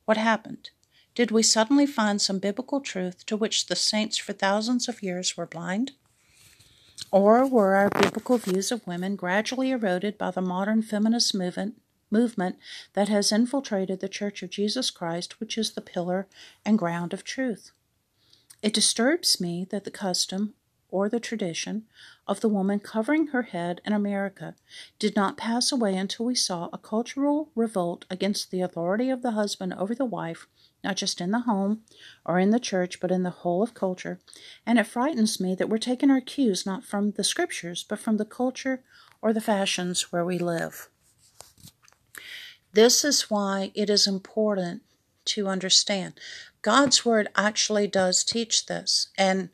What 0.05 0.17
happened? 0.17 0.69
Did 1.15 1.31
we 1.31 1.41
suddenly 1.41 1.87
find 1.87 2.21
some 2.21 2.39
biblical 2.39 2.79
truth 2.79 3.25
to 3.25 3.35
which 3.35 3.65
the 3.65 3.75
saints 3.75 4.17
for 4.17 4.33
thousands 4.33 4.87
of 4.87 5.01
years 5.01 5.35
were 5.35 5.47
blind? 5.47 5.93
Or 7.11 7.45
were 7.45 7.75
our 7.75 7.89
biblical 7.89 8.37
views 8.37 8.71
of 8.71 8.85
women 8.85 9.15
gradually 9.15 9.71
eroded 9.71 10.17
by 10.17 10.31
the 10.31 10.41
modern 10.41 10.81
feminist 10.81 11.33
movement, 11.33 11.81
movement 12.11 12.57
that 12.93 13.09
has 13.09 13.31
infiltrated 13.31 13.99
the 13.99 14.09
Church 14.09 14.43
of 14.43 14.49
Jesus 14.49 14.91
Christ, 14.91 15.39
which 15.39 15.57
is 15.57 15.71
the 15.71 15.81
pillar 15.81 16.27
and 16.65 16.77
ground 16.77 17.13
of 17.13 17.23
truth? 17.23 17.71
It 18.67 18.73
disturbs 18.73 19.39
me 19.39 19.65
that 19.69 19.85
the 19.85 19.91
custom 19.91 20.53
or 20.89 21.07
the 21.07 21.21
tradition 21.21 21.85
of 22.27 22.41
the 22.41 22.49
woman 22.49 22.81
covering 22.81 23.27
her 23.27 23.43
head 23.43 23.79
in 23.85 23.93
America 23.93 24.55
did 24.99 25.15
not 25.15 25.37
pass 25.37 25.71
away 25.71 25.95
until 25.95 26.25
we 26.25 26.35
saw 26.35 26.67
a 26.73 26.77
cultural 26.77 27.49
revolt 27.55 28.03
against 28.09 28.51
the 28.51 28.59
authority 28.59 29.09
of 29.09 29.21
the 29.21 29.31
husband 29.31 29.73
over 29.75 29.95
the 29.95 30.03
wife, 30.03 30.47
not 30.83 30.97
just 30.97 31.21
in 31.21 31.31
the 31.31 31.47
home 31.47 31.83
or 32.25 32.39
in 32.39 32.49
the 32.49 32.59
church, 32.59 32.99
but 32.99 33.09
in 33.09 33.23
the 33.23 33.29
whole 33.29 33.63
of 33.63 33.73
culture. 33.73 34.19
And 34.65 34.77
it 34.77 34.85
frightens 34.85 35.39
me 35.39 35.55
that 35.55 35.69
we're 35.69 35.77
taking 35.77 36.11
our 36.11 36.19
cues 36.19 36.65
not 36.65 36.83
from 36.83 37.11
the 37.11 37.23
scriptures, 37.23 37.85
but 37.87 37.99
from 37.99 38.17
the 38.17 38.25
culture 38.25 38.83
or 39.21 39.31
the 39.31 39.39
fashions 39.39 40.11
where 40.11 40.25
we 40.25 40.37
live. 40.37 40.89
This 42.73 43.05
is 43.05 43.31
why 43.31 43.71
it 43.75 43.89
is 43.89 44.07
important 44.07 44.81
to 45.23 45.47
understand. 45.47 46.19
God's 46.67 47.05
word 47.05 47.29
actually 47.33 47.87
does 47.87 48.25
teach 48.25 48.65
this. 48.65 49.07
And, 49.17 49.51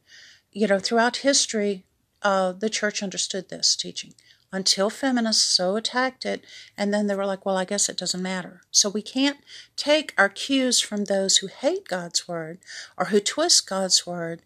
you 0.51 0.65
know, 0.65 0.79
throughout 0.79 1.17
history, 1.17 1.85
uh, 2.23 2.53
the 2.53 2.71
church 2.71 3.03
understood 3.03 3.49
this 3.49 3.75
teaching 3.75 4.15
until 4.51 4.89
feminists 4.89 5.43
so 5.43 5.75
attacked 5.75 6.25
it, 6.25 6.43
and 6.75 6.91
then 6.91 7.05
they 7.05 7.13
were 7.13 7.27
like, 7.27 7.45
well, 7.45 7.55
I 7.55 7.65
guess 7.65 7.87
it 7.87 7.97
doesn't 7.97 8.23
matter. 8.23 8.61
So 8.71 8.89
we 8.89 9.03
can't 9.03 9.37
take 9.75 10.15
our 10.17 10.27
cues 10.27 10.79
from 10.79 11.05
those 11.05 11.37
who 11.37 11.45
hate 11.45 11.87
God's 11.87 12.27
word 12.27 12.57
or 12.97 13.05
who 13.05 13.19
twist 13.19 13.69
God's 13.69 14.07
word. 14.07 14.41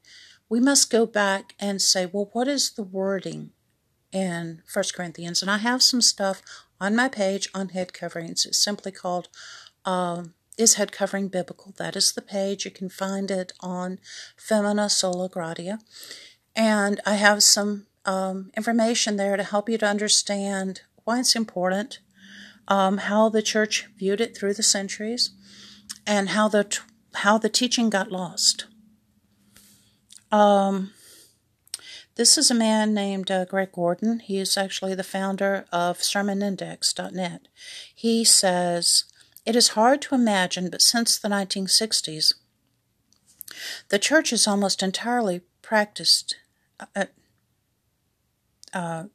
We 0.50 0.60
must 0.60 0.92
go 0.92 1.06
back 1.06 1.56
and 1.62 1.82
say, 1.82 2.06
well, 2.06 2.30
what 2.34 2.50
is 2.50 2.72
the 2.72 2.84
wording 2.84 3.52
in 4.12 4.62
First 4.68 4.94
Corinthians? 4.94 5.42
And 5.42 5.50
I 5.50 5.60
have 5.60 5.82
some 5.82 6.02
stuff 6.02 6.42
on 6.82 6.98
my 6.98 7.08
page 7.08 7.48
on 7.54 7.70
head 7.70 7.94
coverings. 7.94 8.46
It's 8.46 8.58
simply 8.58 8.92
called 8.92 9.30
um, 9.86 10.34
Is 10.58 10.74
Head 10.74 10.92
Covering 10.92 11.28
Biblical? 11.28 11.74
That 11.78 11.96
is 11.96 12.12
the 12.12 12.22
page. 12.22 12.66
You 12.66 12.72
can 12.72 12.90
find 12.90 13.30
it 13.30 13.54
on 13.60 14.00
Femina 14.36 14.90
Sola 14.90 15.30
Gratia. 15.30 15.80
And 16.56 17.00
I 17.06 17.16
have 17.16 17.44
some 17.44 17.86
um, 18.06 18.52
information 18.58 19.18
there 19.18 19.38
to 19.38 19.44
help 19.44 19.70
you 19.70 19.78
to 19.78 19.86
understand 19.86 20.82
why 21.04 21.20
it's 21.20 21.36
important, 21.36 22.00
um, 22.68 22.98
how 22.98 23.30
the 23.30 23.44
church 23.44 23.88
viewed 23.98 24.20
it 24.20 24.36
through 24.36 24.56
the 24.56 24.64
centuries, 24.64 25.30
and 26.08 26.30
how 26.30 26.48
the 26.48 26.64
t- 26.64 26.80
how 27.14 27.38
the 27.38 27.50
teaching 27.50 27.90
got 27.90 28.12
lost. 28.12 28.66
Um, 30.32 30.92
this 32.16 32.38
is 32.38 32.50
a 32.50 32.56
man 32.56 32.96
named 32.96 33.30
uh, 33.30 33.46
Greg 33.46 33.72
Gordon. 33.72 34.20
He 34.20 34.40
is 34.40 34.58
actually 34.58 34.96
the 34.96 35.04
founder 35.04 35.66
of 35.72 36.00
SermonIndex.net. 36.00 37.48
He 37.94 38.24
says, 38.24 39.04
It 39.48 39.56
is 39.56 39.70
hard 39.70 40.02
to 40.02 40.16
imagine, 40.16 40.70
but 40.70 40.82
since 40.82 41.18
the 41.18 41.30
1960s, 41.30 42.34
the 43.88 43.98
church 43.98 44.32
has 44.32 44.46
almost 44.46 44.84
entirely 44.84 45.40
practiced 45.62 46.36
uh, 46.94 47.06
uh, 48.74 49.06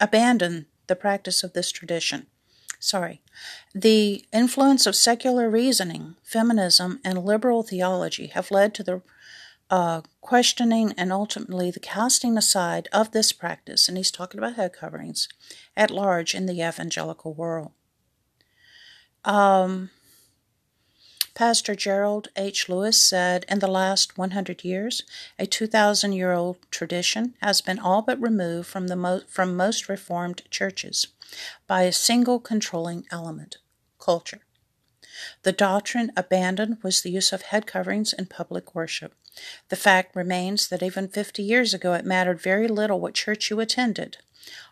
abandon 0.00 0.64
the 0.86 0.96
practice 0.96 1.44
of 1.44 1.52
this 1.52 1.70
tradition. 1.70 2.26
Sorry. 2.80 3.20
The 3.74 4.24
influence 4.32 4.86
of 4.86 4.96
secular 4.96 5.50
reasoning, 5.50 6.16
feminism, 6.22 6.98
and 7.04 7.22
liberal 7.22 7.62
theology 7.62 8.28
have 8.28 8.50
led 8.50 8.72
to 8.76 8.82
the 8.82 9.02
uh, 9.68 10.00
questioning 10.22 10.94
and 10.96 11.12
ultimately 11.12 11.70
the 11.70 11.80
casting 11.80 12.38
aside 12.38 12.88
of 12.94 13.10
this 13.10 13.30
practice, 13.30 13.88
and 13.88 13.98
he's 13.98 14.10
talking 14.10 14.38
about 14.38 14.54
head 14.56 14.72
coverings, 14.72 15.28
at 15.76 15.90
large 15.90 16.34
in 16.34 16.46
the 16.46 16.66
evangelical 16.66 17.34
world. 17.34 17.72
Um, 19.24 19.90
Pastor 21.34 21.74
Gerald 21.74 22.28
H. 22.36 22.68
Lewis 22.68 23.02
said, 23.02 23.46
In 23.48 23.60
the 23.60 23.66
last 23.66 24.18
100 24.18 24.64
years, 24.64 25.02
a 25.38 25.46
2,000 25.46 26.12
year 26.12 26.32
old 26.32 26.58
tradition 26.70 27.34
has 27.40 27.60
been 27.60 27.78
all 27.78 28.02
but 28.02 28.20
removed 28.20 28.68
from, 28.68 28.88
the 28.88 28.96
mo- 28.96 29.22
from 29.28 29.56
most 29.56 29.88
Reformed 29.88 30.42
churches 30.50 31.06
by 31.66 31.82
a 31.82 31.92
single 31.92 32.38
controlling 32.38 33.06
element 33.10 33.56
culture. 33.98 34.42
The 35.42 35.52
doctrine 35.52 36.12
abandoned 36.16 36.78
was 36.82 37.00
the 37.00 37.10
use 37.10 37.32
of 37.32 37.42
head 37.42 37.66
coverings 37.66 38.12
in 38.12 38.26
public 38.26 38.74
worship. 38.74 39.14
The 39.68 39.76
fact 39.76 40.14
remains 40.14 40.68
that 40.68 40.82
even 40.82 41.08
50 41.08 41.42
years 41.42 41.72
ago 41.72 41.94
it 41.94 42.04
mattered 42.04 42.40
very 42.40 42.68
little 42.68 43.00
what 43.00 43.14
church 43.14 43.50
you 43.50 43.60
attended. 43.60 44.18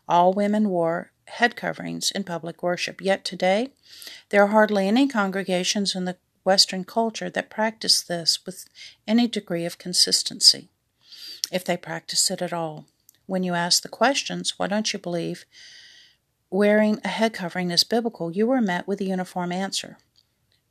All 0.09 0.33
women 0.33 0.69
wore 0.69 1.10
head 1.31 1.57
coverings 1.57 2.11
in 2.11 2.25
public 2.25 2.62
worship. 2.62 3.01
Yet 3.01 3.25
today, 3.25 3.71
there 4.29 4.43
are 4.45 4.49
hardly 4.49 4.88
any 4.88 5.09
congregations 5.09 5.95
in 5.95 6.05
the 6.05 6.16
Western 6.45 6.85
culture 6.85 7.31
that 7.31 7.51
practice 7.51 8.03
this 8.03 8.45
with 8.47 8.66
any 9.07 9.27
degree 9.27 9.64
of 9.64 9.79
consistency, 9.79 10.69
if 11.53 11.64
they 11.64 11.77
practice 11.77 12.31
it 12.31 12.43
at 12.43 12.53
all. 12.53 12.87
When 13.27 13.43
you 13.43 13.55
ask 13.55 13.83
the 13.83 13.88
questions, 13.88 14.59
why 14.59 14.66
don't 14.66 14.93
you 14.93 14.99
believe 14.99 15.45
wearing 16.51 17.01
a 17.05 17.09
head 17.09 17.33
covering 17.33 17.71
is 17.71 17.85
biblical, 17.85 18.33
you 18.33 18.47
were 18.47 18.61
met 18.61 18.88
with 18.88 19.01
a 19.01 19.05
uniform 19.05 19.53
answer. 19.53 19.99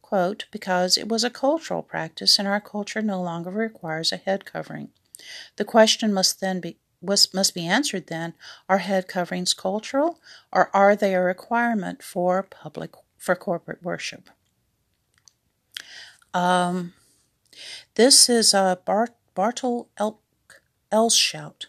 Quote, 0.02 0.46
because 0.52 0.98
it 0.98 1.08
was 1.08 1.24
a 1.24 1.30
cultural 1.30 1.84
practice 1.84 2.38
and 2.38 2.48
our 2.48 2.60
culture 2.60 3.02
no 3.02 3.22
longer 3.22 3.52
requires 3.52 4.12
a 4.12 4.18
head 4.18 4.44
covering. 4.44 4.90
The 5.58 5.66
question 5.66 6.14
must 6.14 6.42
then 6.42 6.60
be 6.60 6.78
was, 7.02 7.34
must 7.34 7.54
be 7.54 7.66
answered 7.66 8.08
then 8.08 8.34
are 8.68 8.80
head 8.80 9.08
coverings 9.08 9.54
cultural 9.54 10.20
or 10.52 10.70
are 10.76 10.96
they 10.96 11.14
a 11.14 11.22
requirement 11.22 12.04
for 12.04 12.44
public 12.44 12.92
for 13.18 13.36
corporate 13.36 13.84
worship 13.84 14.30
um, 16.34 16.94
this 17.96 18.30
is 18.30 18.54
Bart, 18.86 19.12
Bartel 19.34 19.90
El- 19.98 20.22
Elshout. 20.92 21.66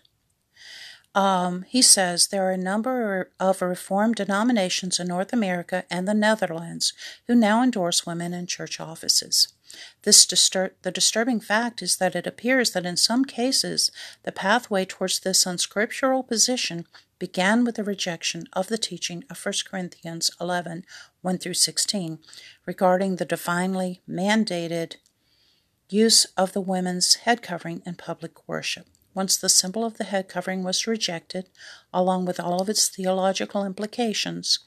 Um, 1.14 1.64
he 1.68 1.82
says 1.82 2.28
there 2.28 2.46
are 2.46 2.52
a 2.52 2.56
number 2.56 3.30
of 3.40 3.62
Reformed 3.62 4.16
denominations 4.16 5.00
in 5.00 5.08
North 5.08 5.32
America 5.32 5.84
and 5.90 6.06
the 6.06 6.14
Netherlands 6.14 6.92
who 7.26 7.34
now 7.34 7.62
endorse 7.62 8.06
women 8.06 8.32
in 8.32 8.46
church 8.46 8.78
offices. 8.78 9.48
This 10.02 10.26
distur- 10.26 10.72
the 10.82 10.90
disturbing 10.90 11.40
fact 11.40 11.82
is 11.82 11.96
that 11.96 12.16
it 12.16 12.26
appears 12.26 12.72
that 12.72 12.86
in 12.86 12.96
some 12.96 13.24
cases 13.24 13.90
the 14.22 14.32
pathway 14.32 14.84
towards 14.84 15.20
this 15.20 15.46
unscriptural 15.46 16.22
position 16.22 16.86
began 17.18 17.64
with 17.64 17.76
the 17.76 17.84
rejection 17.84 18.44
of 18.52 18.68
the 18.68 18.78
teaching 18.78 19.24
of 19.30 19.44
1 19.44 19.54
Corinthians 19.70 20.30
11 20.40 20.84
1 21.20 21.38
through 21.38 21.54
16 21.54 22.18
regarding 22.66 23.16
the 23.16 23.24
divinely 23.24 24.00
mandated 24.08 24.96
use 25.88 26.24
of 26.36 26.52
the 26.52 26.60
women's 26.60 27.16
head 27.16 27.42
covering 27.42 27.82
in 27.84 27.94
public 27.94 28.48
worship. 28.48 28.86
Once 29.12 29.36
the 29.36 29.48
symbol 29.48 29.84
of 29.84 29.98
the 29.98 30.04
head 30.04 30.28
covering 30.28 30.62
was 30.62 30.86
rejected, 30.86 31.48
along 31.92 32.24
with 32.24 32.38
all 32.38 32.62
of 32.62 32.68
its 32.68 32.88
theological 32.88 33.64
implications, 33.64 34.60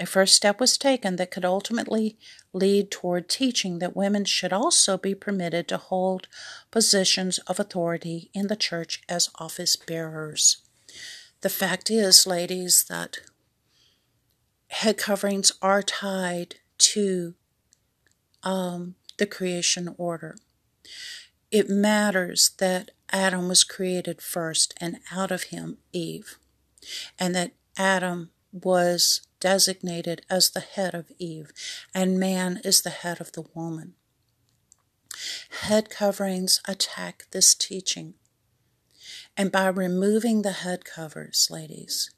a 0.00 0.06
first 0.06 0.34
step 0.34 0.60
was 0.60 0.78
taken 0.78 1.16
that 1.16 1.30
could 1.30 1.44
ultimately 1.44 2.16
lead 2.52 2.90
toward 2.90 3.28
teaching 3.28 3.78
that 3.80 3.96
women 3.96 4.24
should 4.24 4.52
also 4.52 4.96
be 4.96 5.14
permitted 5.14 5.66
to 5.68 5.76
hold 5.76 6.28
positions 6.70 7.38
of 7.40 7.58
authority 7.58 8.30
in 8.32 8.46
the 8.46 8.56
church 8.56 9.02
as 9.08 9.30
office 9.38 9.76
bearers. 9.76 10.58
The 11.40 11.48
fact 11.48 11.90
is, 11.90 12.26
ladies, 12.26 12.84
that 12.88 13.18
head 14.68 14.98
coverings 14.98 15.52
are 15.60 15.82
tied 15.82 16.56
to 16.78 17.34
um, 18.42 18.94
the 19.18 19.26
creation 19.26 19.94
order. 19.98 20.36
It 21.50 21.68
matters 21.68 22.50
that 22.58 22.90
Adam 23.10 23.48
was 23.48 23.64
created 23.64 24.20
first 24.20 24.74
and 24.80 24.98
out 25.10 25.30
of 25.30 25.44
him 25.44 25.78
Eve, 25.92 26.38
and 27.18 27.34
that 27.34 27.52
Adam 27.76 28.30
was 28.52 29.22
designated 29.40 30.22
as 30.28 30.50
the 30.50 30.60
head 30.60 30.94
of 30.94 31.10
Eve, 31.18 31.52
and 31.94 32.18
man 32.18 32.60
is 32.64 32.82
the 32.82 32.90
head 32.90 33.20
of 33.20 33.32
the 33.32 33.44
woman. 33.54 33.94
Head 35.62 35.90
coverings 35.90 36.60
attack 36.66 37.26
this 37.30 37.54
teaching. 37.54 38.14
And 39.36 39.52
by 39.52 39.68
removing 39.68 40.42
the 40.42 40.52
head 40.52 40.84
covers, 40.84 41.48
ladies, 41.50 42.10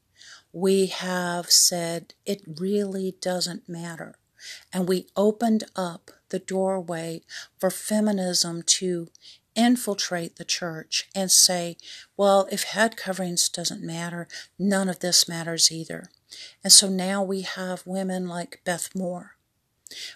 we 0.52 0.86
have 0.86 1.50
said 1.50 2.14
it 2.24 2.42
really 2.58 3.14
doesn't 3.20 3.68
matter. 3.68 4.16
And 4.72 4.88
we 4.88 5.08
opened 5.16 5.64
up 5.76 6.10
the 6.30 6.38
doorway 6.38 7.22
for 7.58 7.70
feminism 7.70 8.62
to 8.62 9.08
infiltrate 9.54 10.36
the 10.36 10.44
church 10.44 11.08
and 11.14 11.30
say, 11.30 11.76
well, 12.16 12.48
if 12.50 12.62
head 12.62 12.96
coverings 12.96 13.48
doesn't 13.48 13.82
matter, 13.82 14.28
none 14.58 14.88
of 14.88 15.00
this 15.00 15.28
matters 15.28 15.70
either. 15.70 16.10
And 16.62 16.72
so 16.72 16.88
now 16.88 17.22
we 17.22 17.42
have 17.42 17.86
women 17.86 18.28
like 18.28 18.60
Beth 18.64 18.94
Moore. 18.94 19.36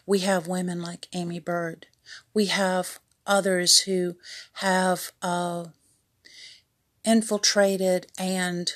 We 0.07 0.21
have 0.21 0.47
women 0.47 0.81
like 0.81 1.09
Aimee 1.13 1.41
Byrd. 1.41 1.87
We 2.33 2.47
have 2.47 3.01
others 3.27 3.81
who 3.81 4.17
have 4.55 5.13
uh, 5.23 5.67
infiltrated 7.05 8.07
and 8.19 8.73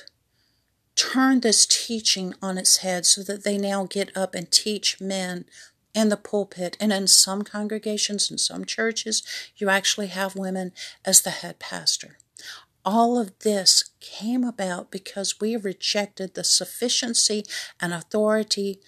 turned 0.95 1.43
this 1.43 1.65
teaching 1.65 2.33
on 2.41 2.57
its 2.57 2.77
head 2.77 3.05
so 3.05 3.23
that 3.23 3.43
they 3.43 3.57
now 3.57 3.85
get 3.85 4.15
up 4.17 4.35
and 4.35 4.51
teach 4.51 4.99
men 4.99 5.45
in 5.93 6.09
the 6.09 6.17
pulpit. 6.17 6.75
And 6.79 6.91
in 6.91 7.07
some 7.07 7.43
congregations, 7.43 8.29
in 8.29 8.37
some 8.37 8.65
churches, 8.65 9.23
you 9.55 9.69
actually 9.69 10.07
have 10.07 10.35
women 10.35 10.73
as 11.05 11.21
the 11.21 11.29
head 11.29 11.59
pastor. 11.59 12.17
All 12.85 13.19
of 13.19 13.37
this 13.39 13.91
came 13.99 14.43
about 14.43 14.89
because 14.89 15.39
we 15.39 15.55
rejected 15.55 16.33
the 16.33 16.43
sufficiency 16.43 17.43
and 17.79 17.93
authority 17.93 18.79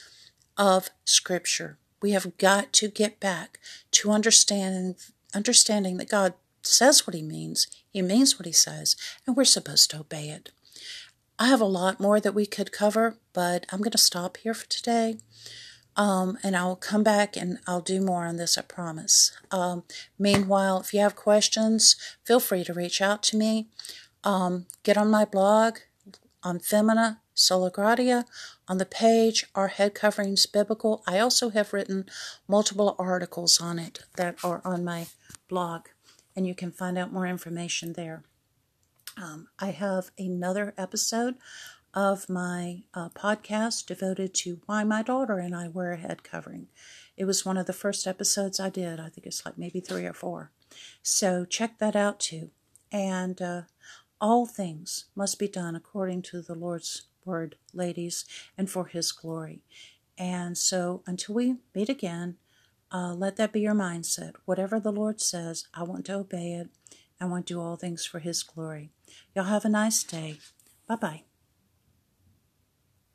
of 0.58 0.90
Scripture. 1.06 1.78
We 2.02 2.12
have 2.12 2.38
got 2.38 2.74
to 2.74 2.88
get 2.88 3.20
back 3.20 3.60
to 3.92 4.12
understanding, 4.12 4.96
understanding 5.34 5.98
that 5.98 6.10
God 6.10 6.34
says 6.64 7.06
what 7.06 7.14
He 7.14 7.22
means, 7.22 7.68
He 7.92 8.02
means 8.02 8.40
what 8.40 8.46
He 8.46 8.52
says, 8.52 8.96
and 9.28 9.36
we're 9.36 9.46
supposed 9.46 9.92
to 9.92 10.00
obey 10.00 10.30
it. 10.30 10.52
I 11.38 11.48
have 11.48 11.62
a 11.62 11.66
lot 11.66 12.00
more 12.00 12.20
that 12.20 12.36
we 12.36 12.46
could 12.46 12.72
cover, 12.72 13.18
but 13.34 13.66
I'm 13.70 13.80
going 13.80 13.92
to 13.92 13.98
stop 13.98 14.38
here 14.38 14.54
for 14.54 14.68
today. 14.68 15.18
Um, 15.98 16.38
and 16.42 16.56
I'll 16.56 16.78
come 16.78 17.04
back 17.04 17.36
and 17.36 17.60
I'll 17.68 17.82
do 17.82 18.00
more 18.02 18.26
on 18.26 18.38
this, 18.38 18.58
I 18.58 18.62
promise. 18.62 19.32
Um, 19.52 19.84
meanwhile, 20.18 20.80
if 20.80 20.94
you 20.94 21.02
have 21.02 21.16
questions, 21.16 21.96
feel 22.24 22.40
free 22.40 22.64
to 22.64 22.74
reach 22.74 23.02
out 23.02 23.22
to 23.24 23.38
me. 23.38 23.68
Um, 24.24 24.68
get 24.84 24.98
on 24.98 25.10
my 25.10 25.26
blog 25.26 25.80
on 26.44 26.60
Femina 26.60 27.20
Sola 27.34 27.70
Gratia. 27.70 28.26
On 28.68 28.78
the 28.78 28.86
page 28.86 29.46
are 29.54 29.68
head 29.68 29.94
coverings 29.94 30.46
biblical. 30.46 31.04
I 31.06 31.20
also 31.20 31.50
have 31.50 31.74
written 31.74 32.06
multiple 32.48 32.96
articles 32.98 33.60
on 33.60 33.80
it 33.80 34.00
that 34.16 34.38
are 34.44 34.62
on 34.64 34.86
my 34.86 35.08
blog, 35.50 35.88
and 36.36 36.48
you 36.48 36.56
can 36.56 36.72
find 36.72 36.98
out 36.98 37.12
more 37.12 37.28
information 37.28 37.94
there. 37.94 38.24
Um, 39.18 39.50
I 39.60 39.72
have 39.72 40.12
another 40.18 40.74
episode 40.78 41.36
of 41.94 42.30
my 42.30 42.84
uh, 42.94 43.10
podcast 43.10 43.86
devoted 43.86 44.34
to 44.34 44.62
why 44.66 44.84
my 44.84 45.02
daughter 45.02 45.40
and 45.40 45.56
I 45.56 45.68
wear 45.68 45.92
a 45.94 45.98
head 45.98 46.24
covering. 46.24 46.68
It 47.18 47.26
was 47.26 47.46
one 47.46 47.58
of 47.58 47.66
the 47.66 47.74
first 47.74 48.08
episodes 48.08 48.60
I 48.60 48.70
did. 48.70 49.00
I 49.00 49.10
think 49.10 49.28
it's 49.28 49.46
like 49.46 49.58
maybe 49.58 49.80
three 49.80 50.06
or 50.06 50.14
four. 50.14 50.52
So 51.04 51.46
check 51.46 51.78
that 51.80 51.96
out 51.96 52.20
too. 52.20 52.52
And 52.92 53.42
uh, 53.42 53.62
all 54.20 54.46
things 54.46 55.06
must 55.16 55.40
be 55.40 55.48
done 55.48 55.76
according 55.76 56.22
to 56.24 56.42
the 56.42 56.56
Lord's 56.56 57.04
word, 57.26 57.56
ladies, 57.74 58.26
and 58.58 58.70
for 58.70 58.86
his 58.86 59.12
glory. 59.12 59.62
And 60.18 60.58
so 60.58 61.04
until 61.06 61.36
we 61.36 61.56
meet 61.76 61.90
again, 61.90 62.38
uh, 62.92 63.14
let 63.14 63.38
that 63.38 63.54
be 63.54 63.62
your 63.62 63.74
mindset. 63.74 64.34
Whatever 64.46 64.80
the 64.80 64.92
Lord 64.92 65.22
says, 65.22 65.68
I 65.74 65.84
want 65.84 66.06
to 66.06 66.16
obey 66.16 66.54
it. 66.54 66.70
I 67.20 67.26
want 67.26 67.48
to 67.48 67.54
do 67.54 67.62
all 67.62 67.78
things 67.78 68.06
for 68.06 68.20
his 68.20 68.44
glory. 68.44 68.90
Y'all 69.36 69.46
have 69.46 69.66
a 69.66 69.70
nice 69.70 70.04
day. 70.04 70.40
Bye 70.88 70.96
bye. 70.96 71.24